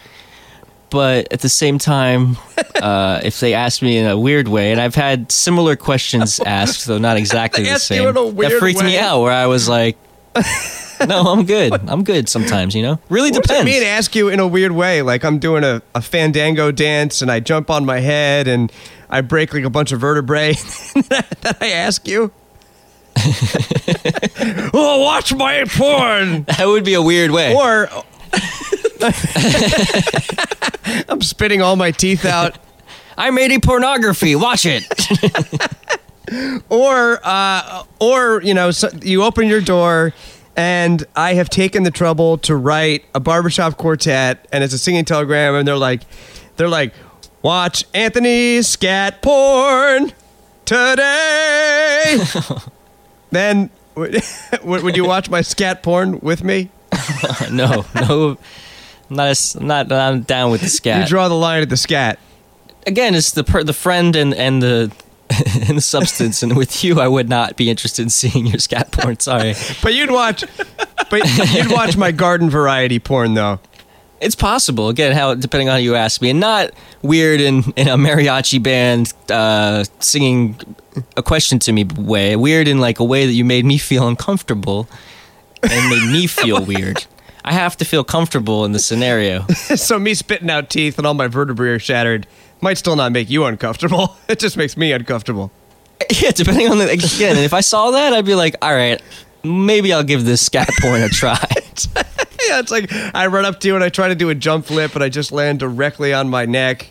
But 0.90 1.32
at 1.32 1.40
the 1.40 1.48
same 1.48 1.78
time, 1.78 2.36
uh, 2.82 3.20
if 3.24 3.40
they 3.40 3.54
ask 3.54 3.82
me 3.82 3.98
in 3.98 4.06
a 4.06 4.18
weird 4.18 4.46
way, 4.46 4.72
and 4.72 4.80
I've 4.80 4.94
had 4.94 5.32
similar 5.32 5.74
questions 5.74 6.38
asked, 6.40 6.86
though 6.86 6.98
not 6.98 7.16
exactly 7.16 7.64
the 7.64 7.78
same, 7.78 8.04
that 8.12 8.56
freaked 8.58 8.82
me 8.84 8.98
out. 8.98 9.22
Where 9.22 9.32
I 9.32 9.46
was 9.46 9.68
like, 9.68 9.96
"No, 11.06 11.22
I'm 11.32 11.44
good. 11.44 11.72
I'm 11.88 12.04
good." 12.04 12.28
Sometimes, 12.28 12.74
you 12.74 12.82
know, 12.82 12.98
really 13.08 13.30
What 13.32 13.42
depends. 13.42 13.64
mean 13.64 13.80
to 13.82 13.88
ask 13.88 14.14
you 14.14 14.28
in 14.28 14.40
a 14.40 14.46
weird 14.46 14.72
way? 14.72 15.02
Like 15.02 15.24
I'm 15.24 15.38
doing 15.38 15.64
a, 15.64 15.82
a 15.94 16.00
fandango 16.02 16.70
dance 16.70 17.22
and 17.22 17.30
I 17.30 17.40
jump 17.40 17.70
on 17.70 17.84
my 17.84 18.00
head 18.00 18.48
and 18.48 18.72
I 19.10 19.20
break 19.20 19.52
like 19.52 19.64
a 19.64 19.70
bunch 19.70 19.92
of 19.92 20.00
vertebrae. 20.00 20.52
that 21.08 21.56
I 21.60 21.68
ask 21.70 22.06
you? 22.08 22.32
oh, 24.74 25.02
watch 25.02 25.34
my 25.34 25.64
porn! 25.68 26.44
that 26.44 26.64
would 26.66 26.84
be 26.84 26.94
a 26.94 27.02
weird 27.02 27.30
way. 27.30 27.54
Or 27.54 27.88
I'm 31.08 31.20
spitting 31.20 31.60
all 31.62 31.76
my 31.76 31.90
teeth 31.90 32.24
out. 32.24 32.56
I 33.18 33.30
made 33.30 33.52
a 33.52 33.60
pornography. 33.60 34.34
Watch 34.34 34.64
it. 34.66 34.84
Or 36.68 37.20
uh, 37.22 37.84
or 38.00 38.42
you 38.42 38.54
know 38.54 38.70
so 38.70 38.88
you 39.02 39.22
open 39.22 39.48
your 39.48 39.60
door 39.60 40.12
and 40.56 41.04
i 41.16 41.34
have 41.34 41.48
taken 41.48 41.82
the 41.82 41.90
trouble 41.90 42.36
to 42.36 42.54
write 42.54 43.04
a 43.14 43.20
barbershop 43.20 43.76
quartet 43.76 44.46
and 44.52 44.62
it's 44.62 44.74
a 44.74 44.78
singing 44.78 45.04
telegram 45.04 45.54
and 45.54 45.66
they're 45.66 45.76
like 45.76 46.02
they're 46.56 46.68
like 46.68 46.92
watch 47.42 47.84
Anthony 47.92 48.62
scat 48.62 49.20
porn 49.22 50.12
today. 50.64 52.18
Then 53.30 53.70
would, 53.94 54.22
would 54.64 54.94
you 54.96 55.06
watch 55.06 55.30
my 55.30 55.40
scat 55.40 55.82
porn 55.82 56.20
with 56.20 56.44
me? 56.44 56.70
No, 57.50 57.84
no, 57.94 58.36
I'm 59.10 59.16
not 59.16 59.28
as, 59.28 59.56
I'm 59.56 59.66
not 59.66 59.90
I'm 59.90 60.22
down 60.22 60.50
with 60.50 60.60
the 60.60 60.68
scat. 60.68 61.00
you 61.00 61.06
draw 61.08 61.28
the 61.28 61.34
line 61.34 61.62
at 61.62 61.68
the 61.70 61.76
scat. 61.76 62.18
Again, 62.86 63.14
it's 63.14 63.30
the 63.32 63.44
per, 63.44 63.64
the 63.64 63.72
friend 63.72 64.14
and 64.16 64.32
and 64.34 64.62
the 64.62 64.92
the 65.74 65.80
substance, 65.80 66.42
and 66.42 66.56
with 66.56 66.84
you, 66.84 67.00
I 67.00 67.08
would 67.08 67.28
not 67.28 67.56
be 67.56 67.70
interested 67.70 68.02
in 68.02 68.10
seeing 68.10 68.46
your 68.46 68.58
scat 68.58 68.92
porn. 68.92 69.20
Sorry, 69.20 69.54
but 69.82 69.94
you'd 69.94 70.10
watch 70.10 70.44
but 71.10 71.52
you'd 71.52 71.70
watch 71.70 71.96
my 71.96 72.12
garden 72.12 72.50
variety 72.50 72.98
porn 72.98 73.34
though 73.34 73.60
it's 74.22 74.36
possible. 74.36 74.88
Again, 74.88 75.12
how 75.12 75.34
depending 75.34 75.68
on 75.68 75.72
how 75.72 75.78
you 75.78 75.96
ask 75.96 76.22
me, 76.22 76.30
and 76.30 76.40
not 76.40 76.70
weird 77.02 77.40
in 77.40 77.64
in 77.76 77.88
a 77.88 77.96
mariachi 77.96 78.62
band 78.62 79.12
uh, 79.28 79.84
singing 79.98 80.56
a 81.16 81.22
question 81.22 81.58
to 81.60 81.72
me 81.72 81.84
way. 81.84 82.36
Weird 82.36 82.68
in 82.68 82.78
like 82.78 83.00
a 83.00 83.04
way 83.04 83.26
that 83.26 83.32
you 83.32 83.44
made 83.44 83.64
me 83.64 83.78
feel 83.78 84.06
uncomfortable 84.06 84.88
and 85.62 85.90
made 85.90 86.10
me 86.10 86.26
feel 86.26 86.64
weird. 86.64 87.04
I 87.44 87.52
have 87.52 87.76
to 87.78 87.84
feel 87.84 88.04
comfortable 88.04 88.64
in 88.64 88.70
the 88.70 88.78
scenario. 88.78 89.44
so 89.48 89.98
me 89.98 90.14
spitting 90.14 90.48
out 90.48 90.70
teeth 90.70 90.96
and 90.96 91.06
all 91.06 91.14
my 91.14 91.26
vertebrae 91.26 91.70
are 91.70 91.78
shattered 91.80 92.28
might 92.62 92.78
still 92.78 92.96
not 92.96 93.12
make 93.12 93.28
you 93.28 93.44
uncomfortable. 93.44 94.16
It 94.28 94.38
just 94.38 94.56
makes 94.56 94.76
me 94.76 94.92
uncomfortable. 94.92 95.50
Yeah, 96.20 96.32
depending 96.32 96.68
on 96.68 96.78
the 96.78 96.90
again, 96.90 97.36
and 97.36 97.44
if 97.44 97.54
I 97.54 97.60
saw 97.60 97.92
that, 97.92 98.12
I'd 98.12 98.26
be 98.26 98.34
like, 98.34 98.56
all 98.60 98.74
right, 98.74 99.00
maybe 99.44 99.92
I'll 99.92 100.02
give 100.02 100.24
this 100.24 100.44
scat 100.44 100.68
porn 100.80 101.02
a 101.02 101.08
try. 101.08 101.38
Yeah, 102.48 102.58
it's 102.58 102.72
like 102.72 102.92
I 103.14 103.28
run 103.28 103.44
up 103.44 103.60
to 103.60 103.68
you 103.68 103.76
and 103.76 103.84
I 103.84 103.88
try 103.88 104.08
to 104.08 104.16
do 104.16 104.28
a 104.28 104.34
jump 104.34 104.66
flip 104.66 104.96
and 104.96 105.04
I 105.04 105.08
just 105.08 105.30
land 105.30 105.60
directly 105.60 106.12
on 106.12 106.28
my 106.28 106.44
neck. 106.44 106.90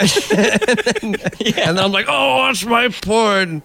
and, 0.00 0.10
then, 0.10 1.14
and 1.14 1.54
then 1.54 1.78
I'm 1.78 1.92
like, 1.92 2.06
oh, 2.08 2.36
watch 2.38 2.66
my 2.66 2.88
porn 2.88 3.62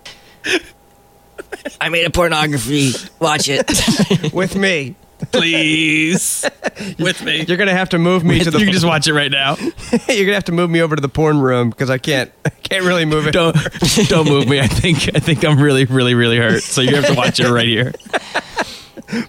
I 1.82 1.90
made 1.90 2.06
a 2.06 2.10
pornography. 2.10 2.94
Watch 3.20 3.48
it. 3.50 4.34
with 4.34 4.56
me. 4.56 4.96
Please. 5.32 6.46
With 7.00 7.22
me. 7.24 7.46
You're 7.48 7.58
gonna 7.58 7.74
have 7.76 7.90
to 7.90 8.00
move 8.00 8.24
me 8.24 8.40
to 8.44 8.52
the. 8.52 8.60
you 8.60 8.66
can 8.66 8.74
just 8.74 8.86
watch 8.86 9.08
it 9.08 9.14
right 9.14 9.32
now. 9.32 9.56
you're 10.08 10.26
gonna 10.26 10.34
have 10.34 10.46
to 10.46 10.52
move 10.52 10.70
me 10.70 10.82
over 10.82 10.96
to 10.96 11.02
the 11.02 11.10
porn 11.10 11.40
room 11.40 11.70
because 11.70 11.90
I 11.90 11.98
can't. 11.98 12.32
I 12.46 12.50
can't 12.50 12.86
really 12.86 13.06
move 13.06 13.28
it. 13.28 13.32
Don't 13.32 13.56
don't 14.08 14.28
move 14.28 14.48
me. 14.48 14.60
I 14.60 14.68
think 14.68 15.16
I 15.16 15.20
think 15.20 15.44
I'm 15.44 15.60
really 15.60 15.86
really 15.86 16.14
really 16.14 16.38
hurt. 16.38 16.64
So 16.64 16.82
you 16.82 16.96
have 16.96 17.06
to 17.08 17.14
watch 17.14 17.40
it 17.40 17.50
right 17.50 17.68
here. 17.68 17.94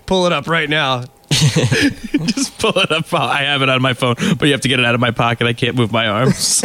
Pull 0.06 0.26
it 0.26 0.32
up 0.32 0.48
right 0.48 0.68
now. 0.68 1.04
Just 1.30 2.58
pull 2.58 2.78
it 2.78 2.90
up. 2.90 3.12
I 3.12 3.42
have 3.42 3.62
it 3.62 3.68
on 3.68 3.82
my 3.82 3.94
phone, 3.94 4.14
but 4.38 4.46
you 4.46 4.52
have 4.52 4.62
to 4.62 4.68
get 4.68 4.80
it 4.80 4.86
out 4.86 4.94
of 4.94 5.00
my 5.00 5.10
pocket. 5.10 5.46
I 5.46 5.52
can't 5.52 5.76
move 5.76 5.92
my 5.92 6.06
arms. 6.06 6.64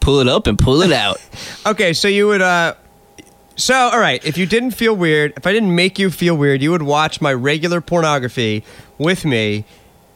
pull 0.00 0.20
it 0.20 0.28
up 0.28 0.46
and 0.46 0.58
pull 0.58 0.82
it 0.82 0.92
out. 0.92 1.18
Okay, 1.66 1.92
so 1.92 2.08
you 2.08 2.28
would. 2.28 2.42
uh 2.42 2.74
So, 3.56 3.74
all 3.74 3.98
right, 3.98 4.22
if 4.24 4.36
you 4.36 4.44
didn't 4.44 4.72
feel 4.72 4.94
weird, 4.94 5.32
if 5.36 5.46
I 5.46 5.52
didn't 5.52 5.74
make 5.74 5.98
you 5.98 6.10
feel 6.10 6.36
weird, 6.36 6.60
you 6.62 6.70
would 6.72 6.82
watch 6.82 7.20
my 7.22 7.32
regular 7.32 7.80
pornography 7.80 8.62
with 8.98 9.24
me. 9.24 9.64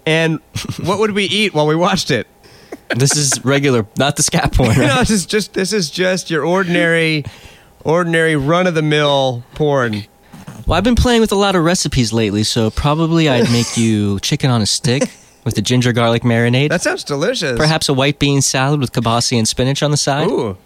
And 0.05 0.40
what 0.83 0.98
would 0.98 1.12
we 1.12 1.24
eat 1.24 1.55
while 1.55 1.66
we 1.66 1.74
watched 1.74 2.11
it? 2.11 2.26
This 2.94 3.16
is 3.16 3.42
regular, 3.44 3.87
not 3.96 4.16
the 4.16 4.22
scat 4.22 4.53
porn. 4.53 4.68
Right? 4.76 4.87
No, 4.88 4.98
this 4.98 5.11
is 5.11 5.24
just 5.26 5.55
this 5.55 5.72
is 5.72 5.90
just 5.90 6.31
your 6.31 6.44
ordinary, 6.44 7.24
ordinary 7.85 8.37
run 8.37 8.66
of 8.66 8.74
the 8.74 8.83
mill 8.83 9.42
porn. 9.55 10.05
Well, 10.66 10.76
I've 10.76 10.85
been 10.85 10.96
playing 10.96 11.20
with 11.20 11.33
a 11.33 11.37
lot 11.37 11.57
of 11.57 11.64
recipes 11.64 12.12
lately, 12.12 12.42
so 12.42 12.70
probably 12.70 13.29
I'd 13.29 13.50
make 13.50 13.76
you 13.76 14.18
chicken 14.22 14.50
on 14.50 14.61
a 14.61 14.66
stick 14.66 15.05
with 15.44 15.55
the 15.55 15.62
ginger 15.62 15.92
garlic 15.92 16.22
marinade. 16.22 16.68
That 16.68 16.83
sounds 16.83 17.05
delicious. 17.05 17.57
Perhaps 17.57 17.88
a 17.88 17.94
white 17.94 18.18
bean 18.18 18.42
salad 18.42 18.81
with 18.81 18.92
kibasi 18.92 19.38
and 19.38 19.48
spinach 19.48 19.83
on 19.83 19.90
the 19.92 19.96
side. 19.96 20.29
Ooh, 20.29 20.59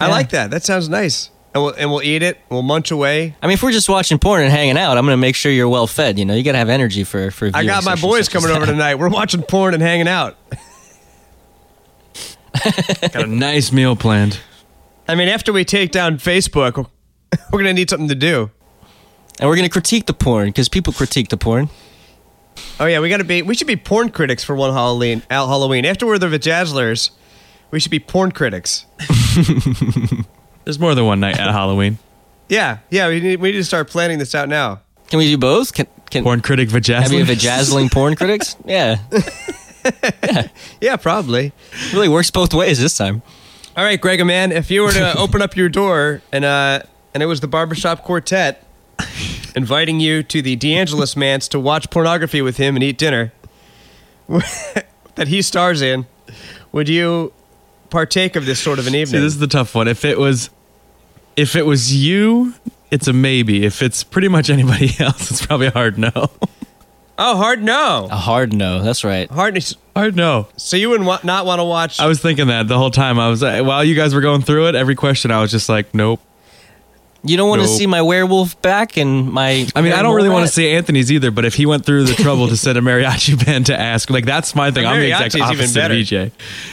I 0.00 0.08
like 0.08 0.30
that. 0.30 0.50
That 0.50 0.64
sounds 0.64 0.88
nice. 0.88 1.30
And 1.54 1.62
we'll 1.64 1.74
and 1.74 1.90
we'll 1.90 2.02
eat 2.02 2.22
it. 2.22 2.38
We'll 2.50 2.62
munch 2.62 2.90
away. 2.90 3.34
I 3.42 3.46
mean, 3.46 3.54
if 3.54 3.62
we're 3.62 3.72
just 3.72 3.88
watching 3.88 4.18
porn 4.18 4.42
and 4.42 4.50
hanging 4.52 4.76
out, 4.76 4.98
I'm 4.98 5.04
going 5.04 5.14
to 5.14 5.20
make 5.20 5.34
sure 5.34 5.50
you're 5.50 5.68
well 5.68 5.86
fed. 5.86 6.18
You 6.18 6.24
know, 6.24 6.34
you 6.34 6.42
got 6.42 6.52
to 6.52 6.58
have 6.58 6.68
energy 6.68 7.04
for 7.04 7.30
for. 7.30 7.50
I 7.54 7.64
got 7.64 7.84
my 7.84 7.92
sessions 7.92 8.02
boys 8.02 8.26
such 8.26 8.36
as 8.36 8.42
coming 8.42 8.56
over 8.56 8.66
that. 8.66 8.72
tonight. 8.72 8.96
We're 8.96 9.08
watching 9.08 9.42
porn 9.42 9.74
and 9.74 9.82
hanging 9.82 10.08
out. 10.08 10.36
Got 13.12 13.24
a 13.24 13.26
nice 13.26 13.72
meal 13.72 13.94
planned. 13.94 14.40
I 15.06 15.14
mean, 15.14 15.28
after 15.28 15.52
we 15.52 15.64
take 15.64 15.90
down 15.90 16.18
Facebook, 16.18 16.90
we're 17.52 17.58
gonna 17.58 17.72
need 17.72 17.88
something 17.88 18.08
to 18.08 18.14
do. 18.14 18.50
And 19.40 19.48
we're 19.48 19.56
gonna 19.56 19.68
critique 19.68 20.06
the 20.06 20.12
porn 20.14 20.48
because 20.48 20.68
people 20.68 20.92
critique 20.92 21.28
the 21.28 21.36
porn. 21.36 21.68
Oh 22.80 22.86
yeah, 22.86 23.00
we 23.00 23.08
gotta 23.08 23.24
be. 23.24 23.42
We 23.42 23.54
should 23.54 23.66
be 23.66 23.76
porn 23.76 24.10
critics 24.10 24.42
for 24.44 24.54
one 24.56 24.72
Halloween. 24.72 25.22
Al 25.30 25.48
Halloween. 25.48 25.84
After 25.84 26.06
we're 26.06 26.18
the 26.18 26.26
Vajazzlers, 26.26 27.10
we 27.70 27.80
should 27.80 27.90
be 27.90 27.98
porn 28.00 28.32
critics. 28.32 28.86
There's 30.64 30.78
more 30.78 30.94
than 30.94 31.06
one 31.06 31.20
night 31.20 31.38
at 31.38 31.50
Halloween. 31.50 31.98
Yeah, 32.48 32.78
yeah. 32.90 33.08
We 33.08 33.20
need, 33.20 33.40
we 33.40 33.50
need 33.52 33.58
to 33.58 33.64
start 33.64 33.88
planning 33.88 34.18
this 34.18 34.34
out 34.34 34.48
now. 34.48 34.80
Can 35.08 35.18
we 35.18 35.26
do 35.26 35.38
both? 35.38 35.72
Can 35.72 35.86
can 36.10 36.24
Porn 36.24 36.40
critic 36.40 36.70
vajazzling? 36.70 37.00
have 37.02 37.12
you 37.12 37.24
Vajazzling. 37.24 37.88
vajazzling 37.88 37.92
porn 37.92 38.14
critics? 38.16 38.56
Yeah, 38.66 38.98
Yeah, 40.22 40.48
yeah, 40.80 40.96
probably. 40.96 41.52
really 41.92 42.08
works 42.08 42.30
both 42.30 42.52
ways 42.54 42.80
this 42.80 42.96
time. 42.96 43.20
All 43.76 43.84
right, 43.84 44.00
Greg, 44.00 44.20
a 44.20 44.24
man. 44.24 44.50
If 44.52 44.70
you 44.70 44.82
were 44.82 44.92
to 44.92 45.16
open 45.18 45.40
up 45.42 45.56
your 45.56 45.68
door 45.68 46.22
and 46.32 46.44
uh 46.44 46.80
and 47.14 47.22
it 47.22 47.26
was 47.26 47.40
the 47.40 47.48
barbershop 47.48 48.02
quartet 48.04 48.64
inviting 49.54 50.00
you 50.00 50.22
to 50.24 50.40
the 50.42 50.56
DeAngelis 50.56 51.16
manse 51.16 51.48
to 51.48 51.60
watch 51.60 51.90
pornography 51.90 52.42
with 52.42 52.56
him 52.58 52.74
and 52.76 52.82
eat 52.82 52.98
dinner 52.98 53.32
that 54.28 55.28
he 55.28 55.42
stars 55.42 55.80
in, 55.82 56.06
would 56.72 56.88
you 56.88 57.32
partake 57.90 58.36
of 58.36 58.46
this 58.46 58.60
sort 58.60 58.78
of 58.78 58.86
an 58.86 58.92
See, 58.92 59.00
evening? 59.02 59.22
this 59.22 59.34
is 59.34 59.38
the 59.38 59.46
tough 59.46 59.74
one. 59.74 59.88
If 59.88 60.04
it 60.04 60.18
was, 60.18 60.50
if 61.36 61.56
it 61.56 61.66
was 61.66 61.94
you, 61.94 62.54
it's 62.90 63.06
a 63.08 63.12
maybe. 63.12 63.64
If 63.64 63.82
it's 63.82 64.02
pretty 64.04 64.28
much 64.28 64.50
anybody 64.50 64.90
else, 64.98 65.30
it's 65.30 65.44
probably 65.44 65.66
a 65.68 65.72
hard 65.72 65.98
no. 65.98 66.10
oh, 66.14 67.36
hard 67.36 67.62
no. 67.62 68.08
A 68.10 68.16
hard 68.16 68.52
no. 68.52 68.82
That's 68.82 69.04
right. 69.04 69.30
Hard. 69.30 69.58
Hard 69.96 70.16
no. 70.16 70.48
So 70.56 70.76
you 70.76 70.90
would 70.90 71.02
wa- 71.02 71.20
not 71.24 71.44
want 71.46 71.58
to 71.60 71.64
watch. 71.64 72.00
I 72.00 72.06
was 72.06 72.20
thinking 72.20 72.46
that 72.48 72.68
the 72.68 72.78
whole 72.78 72.90
time. 72.90 73.18
I 73.18 73.28
was 73.28 73.42
uh, 73.42 73.62
while 73.62 73.84
you 73.84 73.94
guys 73.94 74.14
were 74.14 74.20
going 74.20 74.42
through 74.42 74.68
it. 74.68 74.74
Every 74.74 74.94
question, 74.94 75.30
I 75.30 75.40
was 75.40 75.50
just 75.50 75.68
like, 75.68 75.94
nope. 75.94 76.20
You 77.28 77.36
don't 77.36 77.48
want 77.48 77.62
to 77.62 77.68
Nope. 77.68 77.76
see 77.78 77.86
my 77.86 78.02
werewolf 78.02 78.60
back 78.62 78.96
and 78.96 79.30
my. 79.30 79.66
I 79.76 79.82
mean, 79.82 79.92
I 79.92 80.02
don't 80.02 80.16
really 80.16 80.28
want 80.28 80.46
to 80.46 80.52
see 80.52 80.70
Anthony's 80.70 81.12
either. 81.12 81.30
But 81.30 81.44
if 81.44 81.54
he 81.54 81.66
went 81.66 81.84
through 81.84 82.04
the 82.04 82.14
trouble 82.14 82.48
to 82.48 82.56
send 82.56 82.78
a 82.78 82.80
mariachi 82.80 83.44
band 83.46 83.66
to 83.66 83.78
ask, 83.78 84.10
like 84.10 84.24
that's 84.24 84.54
my 84.54 84.70
thing. 84.70 84.86
I'm 84.86 84.98
the 84.98 85.06
exact 85.08 85.34
mariachi's 85.34 85.52
even 85.52 85.60
opposite 85.60 85.78
of 85.78 85.82
better. 85.82 85.94
EJ. 85.94 86.30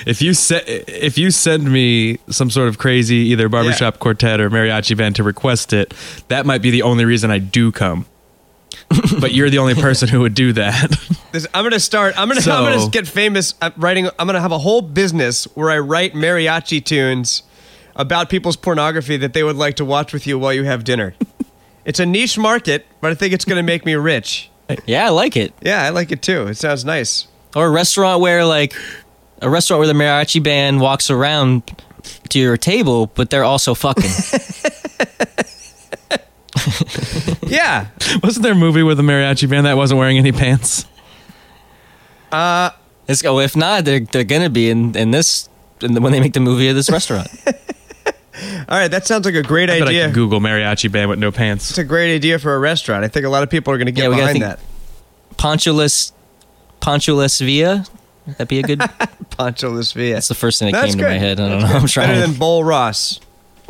If 0.08 0.22
you 0.22 0.34
se- 0.34 0.64
if 0.88 1.18
you 1.18 1.32
send 1.32 1.72
me 1.72 2.20
some 2.30 2.50
sort 2.50 2.68
of 2.70 2.78
crazy 2.78 3.16
either 3.16 3.50
barbershop 3.50 4.00
quartet 4.00 4.40
or 4.40 4.50
mariachi 4.50 4.96
band 4.98 5.16
to 5.18 5.24
request 5.24 5.74
it, 5.74 5.94
that 6.30 6.46
might 6.46 6.62
be 6.62 6.72
the 6.72 6.82
only 6.84 7.06
reason 7.06 7.32
I 7.32 7.40
do 7.40 7.72
come. 7.72 8.06
but 9.20 9.34
you're 9.34 9.50
the 9.50 9.58
only 9.58 9.74
person 9.74 10.08
who 10.08 10.20
would 10.22 10.34
do 10.36 10.54
that. 10.54 10.92
This, 11.32 11.48
I'm 11.54 11.64
gonna 11.64 11.80
start. 11.80 12.14
I'm 12.20 12.28
gonna. 12.28 12.42
So- 12.42 12.52
I'm 12.54 12.78
gonna 12.78 12.90
get 12.92 13.08
famous 13.08 13.54
at 13.62 13.78
writing. 13.78 14.08
I'm 14.20 14.28
gonna 14.28 14.40
have 14.42 14.52
a 14.52 14.60
whole 14.60 14.82
business 14.82 15.46
where 15.56 15.70
I 15.72 15.80
write 15.80 16.14
mariachi 16.14 16.84
tunes 16.84 17.44
about 17.96 18.30
people's 18.30 18.56
pornography 18.56 19.18
that 19.18 19.34
they 19.34 19.44
would 19.44 19.56
like 19.56 19.76
to 19.76 19.86
watch 19.86 20.14
with 20.14 20.28
you 20.28 20.38
while 20.38 20.54
you 20.54 20.64
have 20.64 20.84
dinner. 20.84 21.14
it's 21.86 22.00
a 22.00 22.06
niche 22.06 22.38
market, 22.38 22.86
but 23.02 23.12
I 23.12 23.16
think 23.16 23.34
it's 23.34 23.46
gonna 23.46 23.64
make 23.64 23.86
me 23.86 23.96
rich. 23.96 24.50
Yeah, 24.86 25.06
I 25.06 25.10
like 25.10 25.38
it. 25.38 25.54
Yeah, 25.62 25.84
I 25.84 25.90
like 25.90 26.12
it 26.12 26.22
too. 26.22 26.48
It 26.48 26.56
sounds 26.56 26.84
nice. 26.84 27.28
Or 27.56 27.68
a 27.68 27.70
restaurant 27.70 28.22
where 28.22 28.44
like 28.46 28.74
a 29.42 29.50
restaurant 29.50 29.80
where 29.80 29.88
the 29.88 29.94
mariachi 29.94 30.42
band 30.42 30.82
walks 30.82 31.10
around 31.10 31.64
to 32.30 32.40
your 32.40 32.58
table, 32.58 33.08
but 33.08 33.30
they're 33.30 33.44
also 33.44 33.74
fucking. 33.74 34.10
Yeah. 37.48 37.88
Wasn't 38.24 38.44
there 38.44 38.54
a 38.54 38.56
movie 38.56 38.84
with 38.84 39.00
a 39.00 39.04
mariachi 39.04 39.50
band 39.50 39.66
that 39.66 39.78
wasn't 39.78 40.00
wearing 40.00 40.18
any 40.18 40.32
pants? 40.32 40.86
Uh, 42.32 42.72
it's, 43.08 43.24
oh, 43.24 43.40
if 43.40 43.56
not, 43.56 43.86
they're 43.86 44.02
they're 44.02 44.24
gonna 44.24 44.50
be 44.50 44.70
in 44.70 44.96
in 44.98 45.12
this 45.12 45.48
in 45.82 45.94
the, 45.94 46.02
when 46.02 46.12
they 46.12 46.20
make 46.20 46.34
the 46.34 46.40
movie 46.40 46.68
of 46.68 46.76
this 46.76 46.90
restaurant. 46.90 47.28
All 48.68 48.78
right. 48.78 48.90
That 48.90 49.06
sounds 49.08 49.26
like 49.26 49.36
a 49.36 49.44
great 49.44 49.70
I 49.70 49.80
bet 49.80 49.88
I 49.88 49.92
idea. 49.92 50.12
Google 50.12 50.40
mariachi 50.40 50.92
band 50.92 51.10
with 51.10 51.20
no 51.20 51.32
pants. 51.32 51.70
It's 51.70 51.78
a 51.80 51.84
great 51.84 52.14
idea 52.16 52.38
for 52.40 52.54
a 52.56 52.60
restaurant. 52.60 53.04
I 53.04 53.08
think 53.08 53.26
a 53.26 53.30
lot 53.30 53.44
of 53.44 53.50
people 53.50 53.74
are 53.74 53.78
gonna 53.78 53.92
get 53.92 54.10
Yeah, 54.10 54.16
behind 54.18 54.42
that. 54.42 54.60
Poncholess, 55.38 56.12
Poncholess 56.82 57.40
Villa. 57.40 57.86
That'd 58.28 58.48
be 58.48 58.60
a 58.60 58.64
good. 58.64 58.80
Pancho 59.38 59.72
Villa. 59.82 60.14
That's 60.14 60.28
the 60.28 60.36
first 60.36 60.60
thing 60.60 60.72
that 60.72 60.82
That's 60.82 60.96
came 60.96 61.04
to 61.04 61.10
my 61.10 61.18
head. 61.18 61.40
I 61.40 61.48
don't 61.50 61.60
That's 61.62 61.64
know. 61.74 61.80
good. 61.80 61.82
I'm 61.82 61.88
trying. 61.88 62.08
Better 62.10 62.28
than 62.28 62.40
Bowl 62.40 62.64
Ross. 62.64 63.20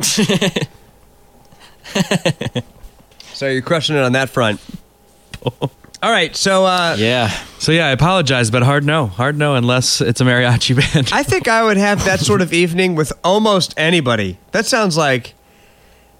so 3.32 3.46
you're 3.48 3.62
crushing 3.62 3.96
it 3.96 4.02
on 4.02 4.12
that 4.12 4.30
front. 4.30 4.60
All 6.02 6.10
right, 6.10 6.36
so 6.36 6.64
uh, 6.66 6.94
yeah. 6.98 7.28
So 7.58 7.72
yeah, 7.72 7.86
I 7.86 7.90
apologize, 7.90 8.50
but 8.50 8.62
hard 8.62 8.84
no, 8.84 9.06
hard 9.06 9.36
no, 9.38 9.54
unless 9.54 10.00
it's 10.00 10.20
a 10.20 10.24
mariachi 10.24 10.76
band. 10.94 11.10
I 11.12 11.22
think 11.22 11.48
I 11.48 11.64
would 11.64 11.78
have 11.78 12.04
that 12.04 12.20
sort 12.20 12.42
of 12.42 12.52
evening 12.52 12.94
with 12.94 13.12
almost 13.24 13.74
anybody. 13.78 14.38
That 14.52 14.66
sounds 14.66 14.96
like 14.96 15.34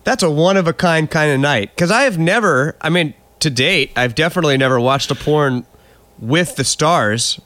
that's 0.04 0.22
a 0.22 0.30
one 0.30 0.56
of 0.56 0.66
a 0.66 0.72
kind 0.72 1.10
kind 1.10 1.30
of 1.30 1.40
night. 1.40 1.74
Because 1.74 1.90
I 1.90 2.02
have 2.02 2.18
never, 2.18 2.74
I 2.80 2.88
mean, 2.88 3.12
to 3.40 3.50
date, 3.50 3.92
I've 3.96 4.14
definitely 4.14 4.56
never 4.56 4.80
watched 4.80 5.10
a 5.10 5.14
porn 5.14 5.66
with 6.18 6.56
the 6.56 6.64
stars 6.64 7.38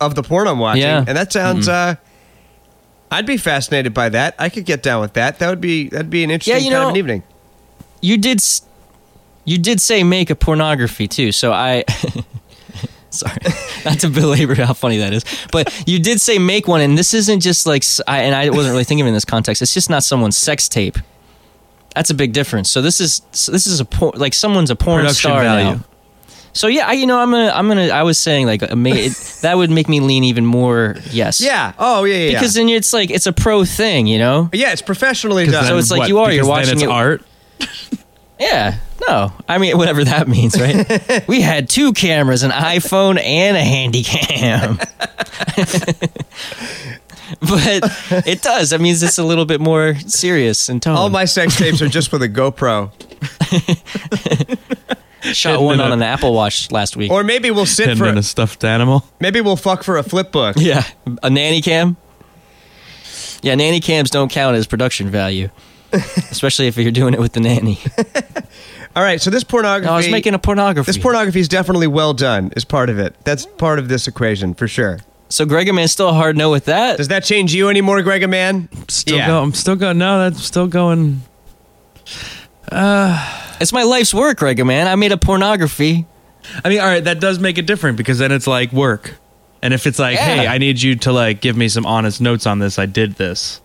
of 0.00 0.14
the 0.14 0.22
porn 0.22 0.46
I'm 0.46 0.58
watching, 0.58 0.82
Yeah. 0.82 1.04
and 1.08 1.16
that 1.16 1.32
sounds. 1.32 1.66
Uh, 1.66 1.96
I'd 3.10 3.26
be 3.26 3.36
fascinated 3.38 3.94
by 3.94 4.10
that. 4.10 4.34
I 4.38 4.48
could 4.48 4.64
get 4.66 4.82
down 4.82 5.00
with 5.00 5.14
that. 5.14 5.38
That 5.38 5.48
would 5.48 5.60
be 5.62 5.88
that'd 5.88 6.10
be 6.10 6.24
an 6.24 6.30
interesting 6.30 6.64
you 6.66 6.70
kind 6.72 6.84
of 6.84 6.90
an 6.90 6.96
evening. 6.96 7.22
You 8.02 8.18
did. 8.18 8.38
s- 8.38 8.62
You 9.44 9.58
did 9.58 9.80
say 9.80 10.02
make 10.04 10.30
a 10.30 10.34
pornography 10.36 11.08
too, 11.08 11.32
so 11.32 11.52
I. 11.52 11.84
Sorry, 13.10 13.36
not 13.84 14.00
to 14.00 14.08
belabor 14.08 14.56
how 14.56 14.72
funny 14.72 14.98
that 14.98 15.12
is, 15.12 15.24
but 15.52 15.72
you 15.86 16.00
did 16.00 16.20
say 16.20 16.36
make 16.40 16.66
one, 16.66 16.80
and 16.80 16.98
this 16.98 17.14
isn't 17.14 17.40
just 17.40 17.64
like, 17.64 17.82
s- 17.84 18.00
I, 18.08 18.22
and 18.22 18.34
I 18.34 18.50
wasn't 18.50 18.72
really 18.72 18.82
thinking 18.82 19.02
of 19.02 19.06
it 19.06 19.10
in 19.10 19.14
this 19.14 19.24
context. 19.24 19.62
It's 19.62 19.72
just 19.72 19.88
not 19.88 20.02
someone's 20.02 20.36
sex 20.36 20.68
tape. 20.68 20.98
That's 21.94 22.10
a 22.10 22.14
big 22.14 22.32
difference. 22.32 22.68
So 22.72 22.82
this 22.82 23.00
is 23.00 23.22
so 23.30 23.52
this 23.52 23.68
is 23.68 23.78
a 23.78 23.84
por- 23.84 24.14
like 24.16 24.34
someone's 24.34 24.70
a 24.70 24.74
porn 24.74 25.02
Production 25.02 25.30
star 25.30 25.42
value. 25.44 25.76
now. 25.76 25.84
So 26.54 26.66
yeah, 26.66 26.88
I, 26.88 26.94
you 26.94 27.06
know, 27.06 27.20
I'm 27.20 27.30
gonna, 27.30 27.52
I'm 27.54 27.68
gonna, 27.68 27.86
I 27.88 28.02
was 28.02 28.18
saying 28.18 28.46
like, 28.46 28.62
a 28.62 28.72
it, 28.76 29.12
that 29.42 29.56
would 29.56 29.70
make 29.70 29.88
me 29.88 30.00
lean 30.00 30.24
even 30.24 30.44
more 30.44 30.96
yes. 31.10 31.40
Yeah. 31.40 31.72
Oh 31.78 32.02
yeah. 32.02 32.16
Yeah. 32.16 32.32
because 32.32 32.56
yeah. 32.56 32.64
then 32.64 32.68
it's 32.70 32.92
like 32.92 33.10
it's 33.10 33.28
a 33.28 33.32
pro 33.32 33.64
thing, 33.64 34.08
you 34.08 34.18
know. 34.18 34.50
yeah, 34.52 34.72
it's 34.72 34.82
professionally 34.82 35.44
'Cause 35.44 35.52
done. 35.52 35.64
So 35.66 35.70
then 35.70 35.78
it's 35.78 35.90
like 35.92 35.98
what? 36.00 36.08
you 36.08 36.18
are, 36.18 36.32
you're 36.32 36.42
Because 36.44 36.48
then 36.48 36.50
watching 36.50 36.74
it's 36.74 36.82
it- 36.82 36.88
art. 36.88 37.22
Yeah, 38.44 38.78
no. 39.08 39.32
I 39.48 39.58
mean, 39.58 39.76
whatever 39.78 40.04
that 40.04 40.28
means, 40.28 40.60
right? 40.60 41.24
we 41.28 41.40
had 41.40 41.68
two 41.68 41.92
cameras, 41.94 42.42
an 42.42 42.50
iPhone 42.50 43.18
and 43.18 43.56
a 43.56 43.64
handy 43.64 44.02
cam. 44.02 44.76
but 47.40 48.26
it 48.26 48.42
does. 48.42 48.70
That 48.70 48.80
means 48.80 49.02
it's 49.02 49.18
a 49.18 49.24
little 49.24 49.46
bit 49.46 49.60
more 49.60 49.94
serious 50.00 50.68
in 50.68 50.80
tone. 50.80 50.96
All 50.96 51.08
my 51.08 51.24
sex 51.24 51.56
tapes 51.56 51.80
are 51.80 51.88
just 51.88 52.12
with 52.12 52.22
a 52.22 52.28
GoPro. 52.28 52.90
shot 55.32 55.62
one 55.62 55.80
on 55.80 55.90
a- 55.90 55.94
an 55.94 56.02
Apple 56.02 56.34
Watch 56.34 56.70
last 56.70 56.96
week. 56.96 57.10
Or 57.10 57.24
maybe 57.24 57.50
we'll 57.50 57.64
sit 57.66 57.88
Hidden 57.88 57.98
for 57.98 58.08
in 58.08 58.18
a 58.18 58.22
stuffed 58.22 58.62
animal. 58.62 59.04
maybe 59.20 59.40
we'll 59.40 59.56
fuck 59.56 59.82
for 59.82 59.96
a 59.96 60.02
flip 60.02 60.32
book. 60.32 60.56
yeah, 60.58 60.84
a 61.22 61.30
nanny 61.30 61.62
cam. 61.62 61.96
Yeah, 63.42 63.54
nanny 63.54 63.80
cams 63.80 64.10
don't 64.10 64.30
count 64.30 64.56
as 64.56 64.66
production 64.66 65.08
value, 65.10 65.48
especially 66.30 66.66
if 66.66 66.76
you're 66.76 66.90
doing 66.92 67.14
it 67.14 67.20
with 67.20 67.32
the 67.32 67.40
nanny. 67.40 67.78
All 68.96 69.02
right, 69.02 69.20
so 69.20 69.30
this 69.30 69.42
pornography. 69.44 69.86
No, 69.86 69.94
I 69.94 69.96
was 69.96 70.08
making 70.08 70.34
a 70.34 70.38
pornography. 70.38 70.86
This 70.86 70.98
pornography 71.02 71.40
is 71.40 71.48
definitely 71.48 71.86
well 71.88 72.14
done. 72.14 72.52
Is 72.56 72.64
part 72.64 72.90
of 72.90 72.98
it. 72.98 73.16
That's 73.24 73.44
part 73.46 73.78
of 73.78 73.88
this 73.88 74.06
equation 74.06 74.54
for 74.54 74.68
sure. 74.68 75.00
so 75.28 75.44
Gregor 75.44 75.72
man 75.72 75.88
still 75.88 76.10
a 76.10 76.12
hard 76.12 76.36
no 76.36 76.50
with 76.50 76.66
that. 76.66 76.96
Does 76.98 77.08
that 77.08 77.24
change 77.24 77.52
you 77.54 77.68
anymore, 77.68 78.00
Greg 78.02 78.28
man? 78.28 78.68
Still 78.88 79.16
Yeah. 79.16 79.26
go. 79.26 79.42
I'm 79.42 79.52
still 79.54 79.74
going. 79.76 79.98
No, 79.98 80.18
that's 80.20 80.44
still 80.44 80.68
going. 80.68 81.22
Uh. 82.70 83.40
It's 83.60 83.72
my 83.72 83.84
life's 83.84 84.12
work, 84.12 84.38
Gregor 84.38 84.64
man. 84.64 84.88
I 84.88 84.96
made 84.96 85.12
a 85.12 85.16
pornography. 85.16 86.06
I 86.64 86.68
mean, 86.68 86.80
all 86.80 86.86
right, 86.86 87.04
that 87.04 87.20
does 87.20 87.38
make 87.38 87.56
it 87.56 87.66
different 87.66 87.96
because 87.96 88.18
then 88.18 88.32
it's 88.32 88.46
like 88.46 88.72
work. 88.72 89.14
And 89.62 89.72
if 89.72 89.86
it's 89.86 89.98
like, 89.98 90.16
Yeah. 90.16 90.24
hey, 90.36 90.46
I 90.46 90.58
need 90.58 90.82
you 90.82 90.96
to 90.96 91.12
like 91.12 91.40
give 91.40 91.56
me 91.56 91.68
some 91.68 91.86
honest 91.86 92.20
notes 92.20 92.46
on 92.46 92.58
this, 92.58 92.78
I 92.78 92.86
did 92.86 93.14
this. 93.14 93.60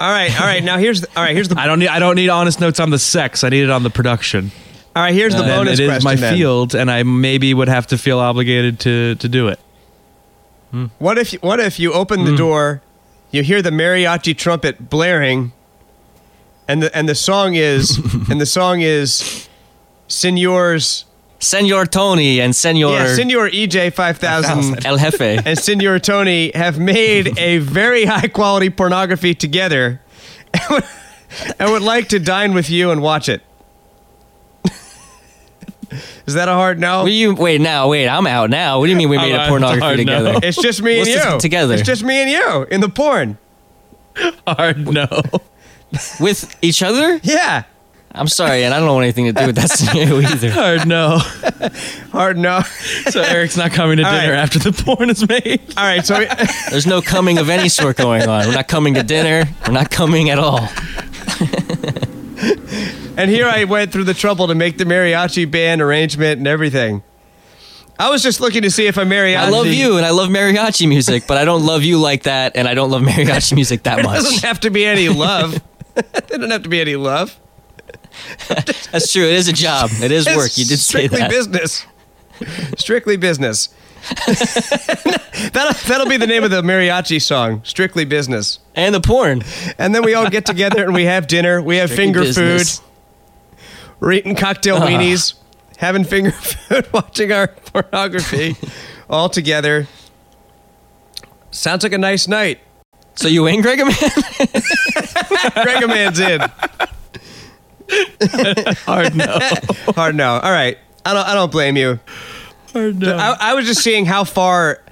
All 0.00 0.10
right, 0.10 0.32
all 0.40 0.46
right. 0.46 0.64
Now 0.64 0.78
here's 0.78 1.02
the, 1.02 1.08
all 1.14 1.22
right. 1.22 1.34
Here's 1.34 1.48
the 1.48 1.60
I 1.60 1.66
don't 1.66 1.78
need. 1.78 1.88
I 1.88 1.98
don't 1.98 2.16
need 2.16 2.30
honest 2.30 2.58
notes 2.60 2.80
on 2.80 2.88
the 2.90 2.98
sex. 2.98 3.44
I 3.44 3.50
need 3.50 3.64
it 3.64 3.70
on 3.70 3.82
the 3.82 3.90
production. 3.90 4.50
all 4.96 5.02
right. 5.02 5.12
Here's 5.14 5.34
the 5.34 5.42
Then 5.42 5.58
bonus 5.58 5.78
it 5.78 5.82
is 5.84 5.88
question. 5.90 6.04
my 6.04 6.14
then. 6.14 6.34
field, 6.36 6.74
and 6.74 6.90
I 6.90 7.02
maybe 7.02 7.52
would 7.52 7.68
have 7.68 7.86
to 7.88 7.98
feel 7.98 8.18
obligated 8.18 8.80
to 8.80 9.14
to 9.16 9.28
do 9.28 9.48
it. 9.48 9.60
What 10.98 11.18
if 11.18 11.32
what 11.42 11.60
if 11.60 11.78
you 11.78 11.92
open 11.92 12.20
Hmm. 12.20 12.26
the 12.26 12.36
door, 12.36 12.80
you 13.30 13.42
hear 13.42 13.60
the 13.60 13.70
mariachi 13.70 14.34
trumpet 14.36 14.88
blaring, 14.88 15.52
and 16.66 16.82
the 16.82 16.96
and 16.96 17.06
the 17.08 17.14
song 17.14 17.54
is 17.54 17.98
and 18.30 18.40
the 18.40 18.46
song 18.46 18.80
is, 18.80 19.48
Senor's 20.08 21.04
Senor 21.40 21.86
Tony 21.86 22.40
and 22.40 22.54
Senor 22.54 22.92
yeah 22.92 23.14
Senor 23.14 23.48
EJ 23.50 23.92
five 23.94 24.18
thousand 24.18 24.84
El 24.86 24.98
Jefe. 24.98 25.20
and 25.44 25.58
Senor 25.58 25.98
Tony 25.98 26.52
have 26.54 26.78
made 26.78 27.38
a 27.38 27.58
very 27.58 28.04
high 28.04 28.28
quality 28.28 28.68
pornography 28.70 29.34
together, 29.34 30.00
and 30.52 30.62
would, 30.70 30.84
and 31.58 31.72
would 31.72 31.82
like 31.82 32.08
to 32.10 32.18
dine 32.18 32.52
with 32.54 32.68
you 32.70 32.90
and 32.90 33.00
watch 33.02 33.28
it. 33.28 33.42
Is 36.26 36.34
that 36.34 36.46
a 36.48 36.52
hard 36.52 36.78
no? 36.78 37.02
What 37.02 37.10
you 37.10 37.34
wait 37.34 37.60
now? 37.60 37.88
Wait, 37.88 38.06
I'm 38.06 38.26
out 38.26 38.48
now. 38.50 38.78
What 38.78 38.86
do 38.86 38.90
you 38.92 38.96
mean 38.96 39.08
we 39.08 39.16
made 39.16 39.32
I'm 39.34 39.40
a 39.40 39.42
out. 39.42 39.48
pornography 39.48 39.80
Hard 39.80 39.96
no. 39.98 40.04
together? 40.04 40.46
It's 40.46 40.60
just 40.62 40.82
me 40.82 40.98
and 41.00 41.08
Let's 41.08 41.20
just 41.24 41.34
you. 41.34 41.40
together. 41.40 41.74
It's 41.74 41.82
just 41.82 42.04
me 42.04 42.22
and 42.22 42.30
you 42.30 42.62
in 42.70 42.80
the 42.80 42.88
porn. 42.88 43.38
Hard 44.46 44.86
no. 44.86 45.08
With 46.20 46.56
each 46.62 46.82
other? 46.84 47.18
Yeah. 47.24 47.64
I'm 48.12 48.26
sorry, 48.26 48.64
and 48.64 48.74
I 48.74 48.80
don't 48.80 48.88
want 48.92 49.04
anything 49.04 49.26
to 49.26 49.32
do 49.32 49.46
with 49.46 49.54
that 49.56 49.70
scenario 49.70 50.20
either. 50.20 50.50
Hard 50.50 50.86
no. 50.88 51.18
Hard 52.12 52.36
no. 52.38 52.60
So 53.10 53.22
Eric's 53.22 53.56
not 53.56 53.70
coming 53.70 53.98
to 53.98 54.02
All 54.04 54.10
dinner 54.12 54.32
right. 54.32 54.38
after 54.38 54.58
the 54.58 54.72
porn 54.72 55.10
is 55.10 55.26
made. 55.28 55.60
All 55.76 55.84
right. 55.84 56.04
So 56.04 56.24
There's 56.70 56.88
no 56.88 57.02
coming 57.02 57.38
of 57.38 57.48
any 57.48 57.68
sort 57.68 57.96
going 57.96 58.22
on. 58.28 58.48
We're 58.48 58.54
not 58.54 58.66
coming 58.66 58.94
to 58.94 59.04
dinner. 59.04 59.48
We're 59.64 59.72
not 59.74 59.90
coming 59.90 60.28
at 60.30 60.40
all. 60.40 60.68
and 63.16 63.30
here 63.30 63.46
I 63.46 63.64
went 63.64 63.92
through 63.92 64.04
the 64.04 64.14
trouble 64.14 64.48
to 64.48 64.54
make 64.56 64.76
the 64.78 64.84
mariachi 64.84 65.48
band 65.48 65.80
arrangement 65.80 66.38
and 66.38 66.48
everything. 66.48 67.02
I 67.96 68.10
was 68.10 68.22
just 68.22 68.40
looking 68.40 68.62
to 68.62 68.70
see 68.70 68.86
if 68.86 68.96
a 68.96 69.02
mariachi. 69.02 69.36
I 69.36 69.50
love 69.50 69.66
you, 69.66 69.98
and 69.98 70.06
I 70.06 70.10
love 70.10 70.30
mariachi 70.30 70.88
music, 70.88 71.26
but 71.28 71.36
I 71.36 71.44
don't 71.44 71.64
love 71.66 71.84
you 71.84 71.98
like 72.00 72.22
that, 72.24 72.56
and 72.56 72.66
I 72.66 72.74
don't 72.74 72.90
love 72.90 73.02
mariachi 73.02 73.54
music 73.54 73.82
that 73.84 74.02
much. 74.02 74.14
There 74.14 74.22
doesn't 74.22 74.42
have 74.44 74.60
to 74.60 74.70
be 74.70 74.84
any 74.84 75.08
love. 75.10 75.62
there 75.94 76.04
doesn't 76.26 76.50
have 76.50 76.62
to 76.64 76.68
be 76.70 76.80
any 76.80 76.96
love. 76.96 77.38
That's 78.48 79.12
true. 79.12 79.24
It 79.24 79.34
is 79.34 79.48
a 79.48 79.52
job. 79.52 79.90
It 80.02 80.10
is 80.12 80.26
work. 80.26 80.56
You 80.58 80.64
did 80.64 80.78
say 80.78 81.06
strictly 81.06 81.20
that. 81.20 81.30
business. 81.30 81.86
Strictly 82.78 83.16
business. 83.16 83.68
that'll, 84.26 85.74
that'll 85.88 86.08
be 86.08 86.16
the 86.16 86.26
name 86.26 86.42
of 86.42 86.50
the 86.50 86.62
mariachi 86.62 87.20
song. 87.20 87.60
Strictly 87.64 88.04
business. 88.04 88.58
And 88.74 88.94
the 88.94 89.00
porn. 89.00 89.42
And 89.78 89.94
then 89.94 90.02
we 90.04 90.14
all 90.14 90.28
get 90.30 90.46
together 90.46 90.84
and 90.84 90.94
we 90.94 91.04
have 91.04 91.26
dinner. 91.26 91.60
We 91.62 91.76
have 91.76 91.90
Strictly 91.90 92.04
finger 92.06 92.20
business. 92.20 92.78
food. 92.78 92.86
We're 94.00 94.12
eating 94.12 94.34
cocktail 94.34 94.76
Ah. 94.78 94.86
weenies, 94.86 95.34
having 95.76 96.04
finger 96.04 96.30
food, 96.32 96.90
watching 96.92 97.30
our 97.32 97.48
pornography, 97.48 98.56
all 99.10 99.28
together. 99.28 99.86
Sounds 101.50 101.82
like 101.82 101.92
a 101.92 101.98
nice 101.98 102.26
night. 102.26 102.60
So 103.16 103.28
you 103.28 103.46
in, 103.48 103.60
Greg 103.60 103.78
Man? 103.80 103.92
Greg 105.62 105.86
Man's 105.88 106.18
in. 106.20 106.40
Hard 108.84 109.14
no. 109.14 109.26
Hard 109.94 110.14
no. 110.14 110.34
All 110.34 110.52
right. 110.52 110.78
I 111.04 111.14
don't. 111.14 111.26
I 111.26 111.34
don't 111.34 111.50
blame 111.52 111.76
you. 111.76 111.98
Hard 112.72 112.98
no. 112.98 113.16
I, 113.16 113.36
I 113.40 113.54
was 113.54 113.66
just 113.66 113.82
seeing 113.82 114.06
how 114.06 114.24
far. 114.24 114.82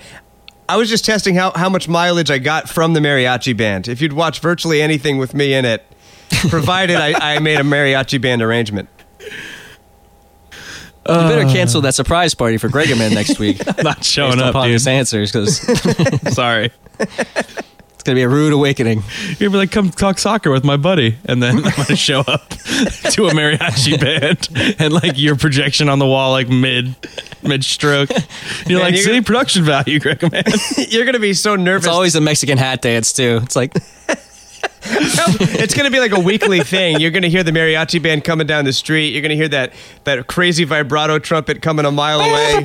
I 0.69 0.77
was 0.77 0.91
just 0.91 1.05
testing 1.07 1.35
how, 1.35 1.53
how 1.53 1.71
much 1.71 1.89
mileage 1.89 2.31
I 2.31 2.37
got 2.37 2.69
from 2.69 2.93
the 2.93 3.01
mariachi 3.01 3.57
band. 3.57 3.89
If 3.89 4.03
you'd 4.03 4.13
watch 4.13 4.41
virtually 4.41 4.83
anything 4.83 5.17
with 5.17 5.33
me 5.33 5.55
in 5.55 5.65
it, 5.65 5.83
provided 6.51 6.97
I, 6.97 7.37
I 7.37 7.39
made 7.39 7.59
a 7.59 7.63
mariachi 7.63 8.21
band 8.21 8.43
arrangement. 8.43 8.91
you 10.51 10.57
better 11.07 11.47
uh. 11.47 11.53
cancel 11.53 11.81
that 11.83 11.95
surprise 11.95 12.35
party 12.35 12.59
for 12.59 12.69
Greg 12.69 12.91
Man 12.99 13.15
next 13.15 13.39
week. 13.39 13.63
I'm 13.79 13.83
not 13.83 14.05
showing 14.05 14.33
Based 14.33 14.43
up, 14.43 14.51
upon 14.51 14.67
dude. 14.67 14.75
his 14.75 14.87
answers, 14.87 15.33
because 15.33 15.65
it's 15.67 16.39
Sorry. 18.09 18.15
gonna 18.15 18.15
be 18.15 18.23
a 18.23 18.29
rude 18.29 18.53
awakening. 18.53 19.03
You're 19.29 19.35
gonna 19.37 19.51
be 19.51 19.57
like, 19.59 19.71
come 19.73 19.91
talk 19.91 20.19
soccer 20.19 20.51
with 20.51 20.65
my 20.65 20.77
buddy, 20.77 21.17
and 21.25 21.43
then 21.43 21.57
I'm 21.65 21.73
gonna 21.77 21.97
show 21.97 22.21
up 22.21 22.49
to 22.51 23.27
a 23.27 23.31
mariachi 23.33 24.01
band, 24.01 24.77
and 24.81 24.93
like 24.93 25.19
your 25.19 25.37
projection 25.37 25.89
on 25.89 25.99
the 25.99 26.07
wall, 26.07 26.33
like 26.33 26.49
mid 26.49 26.95
mid 27.43 27.65
stroke. 27.65 28.11
You're 28.67 28.79
Man, 28.79 28.87
like, 28.87 28.95
you're 28.95 29.03
city 29.03 29.15
gonna- 29.17 29.23
production 29.25 29.65
value, 29.65 30.01
Greg 30.01 30.23
man. 30.33 30.45
You're 30.89 31.05
gonna 31.05 31.19
be 31.19 31.35
so 31.35 31.57
nervous. 31.57 31.87
It's 31.87 31.93
always 31.95 32.15
a 32.17 32.21
Mexican 32.21 32.59
hat 32.59 32.83
dance 32.83 33.13
too. 33.13 33.41
It's 33.43 33.57
like 33.57 33.73
it's 34.91 35.75
gonna 35.75 35.91
be 35.91 36.01
like 36.01 36.13
a 36.13 36.21
weekly 36.21 36.61
thing. 36.61 36.99
You're 37.01 37.11
gonna 37.11 37.29
hear 37.29 37.43
the 37.43 37.51
mariachi 37.51 38.03
band 38.03 38.25
coming 38.25 38.47
down 38.47 38.65
the 38.65 38.73
street. 38.73 39.13
You're 39.13 39.23
gonna 39.23 39.35
hear 39.35 39.49
that 39.49 39.73
that 40.05 40.27
crazy 40.27 40.65
vibrato 40.65 41.19
trumpet 41.19 41.61
coming 41.63 41.85
a 41.85 41.91
mile 41.91 42.21
away. 42.21 42.65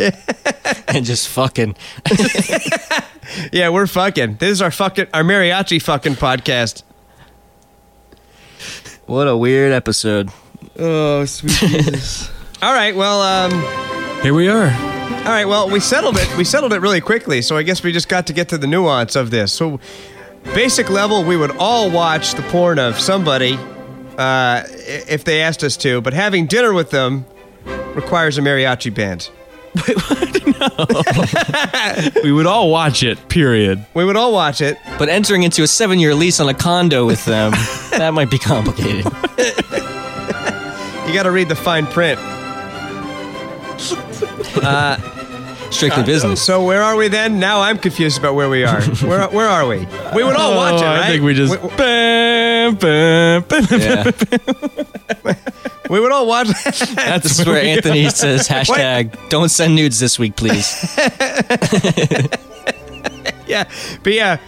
and 0.88 1.04
just 1.04 1.28
fucking. 1.28 1.76
yeah, 3.52 3.68
we're 3.68 3.86
fucking. 3.86 4.36
This 4.36 4.50
is 4.50 4.62
our 4.62 4.70
fucking 4.70 5.08
our 5.12 5.22
mariachi 5.22 5.80
fucking 5.82 6.14
podcast. 6.14 6.82
What 9.06 9.28
a 9.28 9.36
weird 9.36 9.72
episode. 9.72 10.30
oh, 10.78 11.24
sweet 11.24 11.50
Jesus. 11.52 12.30
All 12.62 12.72
right, 12.72 12.94
well, 12.94 13.20
um, 13.22 14.22
Here 14.22 14.34
we 14.34 14.48
are. 14.48 14.66
all 14.70 15.24
right, 15.24 15.46
well, 15.46 15.68
we 15.68 15.80
settled 15.80 16.16
it. 16.16 16.36
We 16.36 16.44
settled 16.44 16.72
it 16.72 16.80
really 16.80 17.00
quickly. 17.00 17.42
So 17.42 17.56
I 17.56 17.62
guess 17.62 17.82
we 17.82 17.92
just 17.92 18.08
got 18.08 18.26
to 18.28 18.32
get 18.32 18.48
to 18.50 18.58
the 18.58 18.66
nuance 18.66 19.16
of 19.16 19.30
this. 19.30 19.52
So, 19.52 19.80
basic 20.54 20.88
level, 20.90 21.24
we 21.24 21.36
would 21.36 21.56
all 21.56 21.90
watch 21.90 22.34
the 22.34 22.42
porn 22.42 22.78
of 22.78 22.98
somebody 23.00 23.58
uh, 24.16 24.62
if 24.68 25.24
they 25.24 25.42
asked 25.42 25.64
us 25.64 25.76
to. 25.78 26.00
But 26.00 26.12
having 26.14 26.46
dinner 26.46 26.72
with 26.72 26.90
them 26.90 27.24
requires 27.94 28.38
a 28.38 28.42
mariachi 28.42 28.94
band. 28.94 29.30
We 32.22 32.32
would 32.32 32.46
all 32.46 32.70
watch 32.70 33.02
it. 33.02 33.28
Period. 33.28 33.84
We 33.94 34.04
would 34.04 34.16
all 34.16 34.32
watch 34.32 34.60
it. 34.60 34.78
But 34.98 35.08
entering 35.08 35.42
into 35.42 35.62
a 35.62 35.66
seven-year 35.66 36.14
lease 36.14 36.40
on 36.40 36.48
a 36.48 36.54
condo 36.54 37.06
with 37.06 37.24
them, 37.24 37.52
that 37.92 38.12
might 38.12 38.30
be 38.30 38.38
complicated. 38.38 39.04
You 41.06 41.14
got 41.14 41.22
to 41.24 41.30
read 41.30 41.48
the 41.48 41.56
fine 41.56 41.86
print. 41.86 42.20
Uh, 44.62 44.96
Strictly 45.70 46.02
business. 46.02 46.42
So 46.42 46.64
where 46.64 46.82
are 46.82 46.96
we 46.96 47.08
then? 47.08 47.38
Now 47.38 47.60
I'm 47.60 47.78
confused 47.78 48.18
about 48.18 48.34
where 48.34 48.48
we 48.48 48.64
are. 48.64 48.80
Where 49.06 49.28
where 49.28 49.48
are 49.48 49.66
we? 49.66 49.78
We 50.14 50.24
would 50.24 50.36
all 50.36 50.54
watch 50.56 50.80
it, 50.82 50.84
Oh, 50.84 50.88
right? 50.88 51.02
I 51.04 51.08
think 51.08 51.22
we 51.22 51.34
just. 51.34 51.60
We, 51.62 51.68
Bam, 51.76 52.74
bam, 52.74 53.42
bam. 53.42 53.66
Yeah. 53.70 54.10
we 55.88 56.00
would 56.00 56.12
all 56.12 56.26
watch. 56.26 56.48
This 56.64 57.38
is 57.38 57.46
where 57.46 57.62
Anthony 57.62 58.08
says 58.10 58.48
hashtag 58.48 59.16
don't 59.30 59.48
send 59.48 59.74
nudes 59.76 59.98
this 60.00 60.18
week, 60.18 60.36
please. 60.36 60.96
yeah, 63.46 63.64
but 64.02 64.12
yeah. 64.12 64.38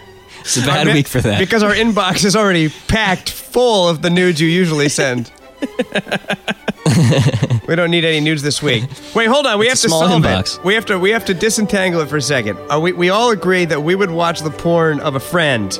It's 0.41 0.57
a 0.57 0.61
bad 0.65 0.87
Our- 0.89 0.93
week 0.93 1.07
for 1.07 1.21
that. 1.21 1.39
because 1.39 1.63
our 1.63 1.73
inbox 1.73 2.25
is 2.25 2.35
already 2.35 2.67
packed 2.87 3.29
full 3.29 3.87
of 3.87 4.01
the 4.01 4.09
nudes 4.09 4.41
you 4.41 4.47
usually 4.49 4.89
send. 4.89 5.31
we 7.67 7.75
don't 7.75 7.89
need 7.91 8.05
any 8.05 8.19
nudes 8.19 8.41
this 8.43 8.61
week. 8.61 8.83
Wait, 9.15 9.27
hold 9.27 9.45
on. 9.47 9.57
We 9.59 9.67
It's 9.67 9.81
have 9.81 9.83
a 9.83 9.83
to 9.83 9.89
small 9.89 10.07
solve 10.07 10.23
inbox. 10.23 10.59
it. 10.59 10.65
We 10.65 10.73
have 10.75 10.85
to. 10.87 10.99
We 10.99 11.09
have 11.11 11.25
to 11.25 11.33
disentangle 11.33 12.01
it 12.01 12.09
for 12.09 12.17
a 12.17 12.21
second. 12.21 12.57
Are 12.69 12.79
we? 12.79 12.91
We 12.93 13.09
all 13.09 13.31
agree 13.31 13.65
that 13.65 13.81
we 13.81 13.95
would 13.95 14.11
watch 14.11 14.41
the 14.41 14.51
porn 14.51 14.99
of 14.99 15.15
a 15.15 15.19
friend. 15.19 15.71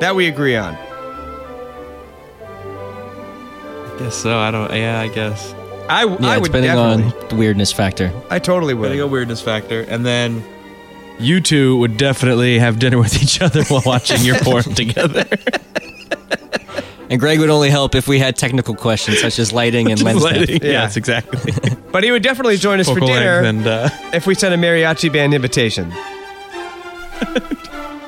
That 0.00 0.14
we 0.16 0.26
agree 0.28 0.56
on. 0.56 0.74
I 3.86 3.96
guess 3.98 4.16
so. 4.16 4.38
I 4.38 4.50
don't. 4.50 4.72
Yeah, 4.72 5.00
I 5.00 5.08
guess. 5.08 5.54
I, 5.88 6.02
I 6.02 6.38
would 6.38 6.46
depending 6.52 6.70
definitely. 6.72 7.20
on 7.22 7.28
the 7.28 7.36
weirdness 7.36 7.72
factor. 7.72 8.10
I 8.30 8.38
totally 8.38 8.74
Gotta 8.74 8.88
would. 8.90 8.96
go 8.96 9.06
weirdness 9.06 9.40
factor, 9.42 9.82
and 9.82 10.04
then 10.04 10.42
you 11.18 11.40
two 11.40 11.76
would 11.76 11.96
definitely 11.98 12.58
have 12.58 12.78
dinner 12.78 12.98
with 12.98 13.22
each 13.22 13.40
other 13.42 13.62
while 13.64 13.82
watching 13.84 14.22
your 14.22 14.38
porn 14.40 14.62
together. 14.64 15.24
And 17.10 17.20
Greg 17.20 17.38
would 17.38 17.50
only 17.50 17.68
help 17.70 17.94
if 17.94 18.08
we 18.08 18.18
had 18.18 18.34
technical 18.36 18.74
questions 18.74 19.20
such 19.20 19.38
as 19.38 19.52
lighting 19.52 19.90
and 19.92 20.00
lens 20.02 20.22
depth. 20.22 20.36
Lighting. 20.38 20.62
Yeah. 20.62 20.70
Yes, 20.70 20.96
exactly. 20.96 21.52
But 21.94 22.02
he 22.02 22.10
would 22.10 22.24
definitely 22.24 22.56
join 22.56 22.80
us 22.80 22.88
for 22.88 22.98
dinner 22.98 23.42
length 23.42 23.46
and 23.46 23.66
uh, 23.68 23.88
if 24.12 24.26
we 24.26 24.34
sent 24.34 24.52
a 24.52 24.56
mariachi 24.58 25.12
band 25.12 25.32
invitation. 25.32 25.90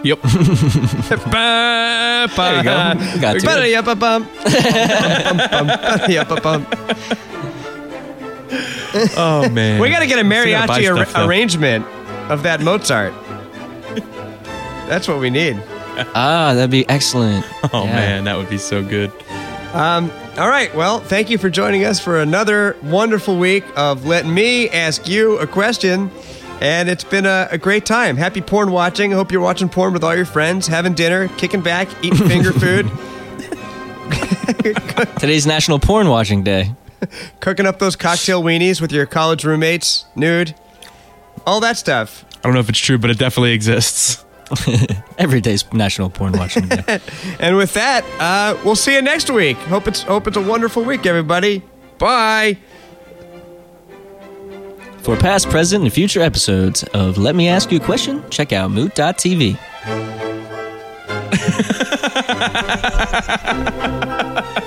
yep. 0.02 0.20
There 0.22 0.32
you 2.56 2.62
go. 2.64 2.94
We 3.14 3.20
got 3.20 3.38
to. 3.38 3.46
Ba-da-ya-ba-bum. 3.46 4.24
Ba-da-ya-ba-bum. 5.44 6.66
Oh 9.16 9.48
man, 9.52 9.80
We 9.80 9.90
got 9.90 10.00
to 10.00 10.06
get 10.06 10.18
a 10.18 10.24
Still 10.28 10.50
gotta 10.52 10.66
buy 10.66 10.80
mariachi 10.80 10.98
ar- 10.98 11.04
though. 11.04 11.26
arrangement 11.26 11.86
of 12.30 12.42
that 12.42 12.60
Mozart. 12.60 13.14
That's 14.88 15.06
what 15.06 15.20
we 15.20 15.30
need. 15.30 15.62
Ah, 16.14 16.52
that'd 16.54 16.70
be 16.70 16.88
excellent. 16.88 17.44
Oh 17.72 17.84
Yeah. 17.84 17.92
man, 17.94 18.24
that 18.24 18.36
would 18.36 18.50
be 18.50 18.58
so 18.58 18.82
good. 18.82 19.10
Um, 19.72 20.10
all 20.38 20.48
right. 20.48 20.74
Well, 20.74 21.00
thank 21.00 21.28
you 21.30 21.38
for 21.38 21.50
joining 21.50 21.84
us 21.84 22.00
for 22.00 22.20
another 22.20 22.76
wonderful 22.82 23.38
week 23.38 23.64
of 23.76 24.06
letting 24.06 24.32
Me 24.32 24.68
Ask 24.70 25.08
You 25.08 25.38
a 25.38 25.46
Question. 25.46 26.10
And 26.60 26.88
it's 26.88 27.04
been 27.04 27.26
a, 27.26 27.48
a 27.50 27.58
great 27.58 27.84
time. 27.84 28.16
Happy 28.16 28.40
porn 28.40 28.70
watching. 28.70 29.12
I 29.12 29.16
hope 29.16 29.30
you're 29.30 29.42
watching 29.42 29.68
porn 29.68 29.92
with 29.92 30.02
all 30.02 30.16
your 30.16 30.24
friends, 30.24 30.66
having 30.66 30.94
dinner, 30.94 31.28
kicking 31.36 31.60
back, 31.60 31.88
eating 32.02 32.26
finger 32.28 32.52
food, 32.52 32.90
Today's 35.20 35.46
National 35.46 35.78
Porn 35.78 36.08
Watching 36.08 36.42
Day. 36.42 36.72
cooking 37.40 37.66
up 37.66 37.78
those 37.78 37.96
cocktail 37.96 38.42
weenies 38.42 38.80
with 38.80 38.92
your 38.92 39.04
college 39.06 39.44
roommates, 39.44 40.06
nude, 40.14 40.54
all 41.46 41.60
that 41.60 41.76
stuff. 41.76 42.24
I 42.38 42.40
don't 42.42 42.54
know 42.54 42.60
if 42.60 42.68
it's 42.68 42.78
true, 42.78 42.96
but 42.98 43.10
it 43.10 43.18
definitely 43.18 43.52
exists. 43.52 44.24
Every 45.18 45.40
day's 45.40 45.70
National 45.72 46.10
Porn 46.10 46.32
Watching 46.32 46.68
Day. 46.68 47.00
And 47.40 47.56
with 47.56 47.74
that, 47.74 48.04
uh, 48.20 48.56
we'll 48.64 48.76
see 48.76 48.94
you 48.94 49.02
next 49.02 49.30
week. 49.30 49.56
Hope 49.56 49.88
it's 49.88 50.02
hope 50.02 50.26
it's 50.26 50.36
a 50.36 50.42
wonderful 50.42 50.84
week, 50.84 51.06
everybody. 51.06 51.62
Bye. 51.98 52.58
For 54.98 55.16
past, 55.16 55.48
present, 55.50 55.84
and 55.84 55.92
future 55.92 56.20
episodes 56.20 56.82
of 56.92 57.16
Let 57.16 57.36
Me 57.36 57.48
Ask 57.48 57.70
You 57.70 57.78
a 57.78 57.80
Question, 57.80 58.28
check 58.30 58.52
out 58.52 58.70
moot.tv. 58.70 59.56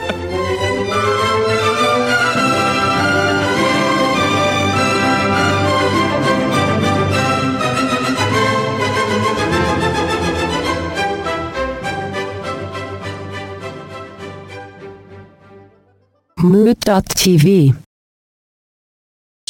Mood.tv. 16.42 17.76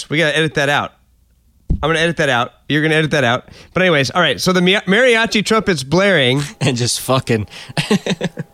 We 0.09 0.17
gotta 0.17 0.37
edit 0.37 0.55
that 0.55 0.69
out. 0.69 0.93
I'm 1.71 1.89
gonna 1.89 1.99
edit 1.99 2.17
that 2.17 2.29
out. 2.29 2.53
You're 2.67 2.81
gonna 2.81 2.95
edit 2.95 3.11
that 3.11 3.23
out. 3.23 3.49
But 3.73 3.83
anyways, 3.83 4.11
all 4.11 4.21
right. 4.21 4.41
So 4.41 4.53
the 4.53 4.61
mariachi 4.61 5.45
trumpet's 5.45 5.83
blaring. 5.83 6.41
and 6.61 6.75
just 6.75 6.99
fucking 7.01 7.47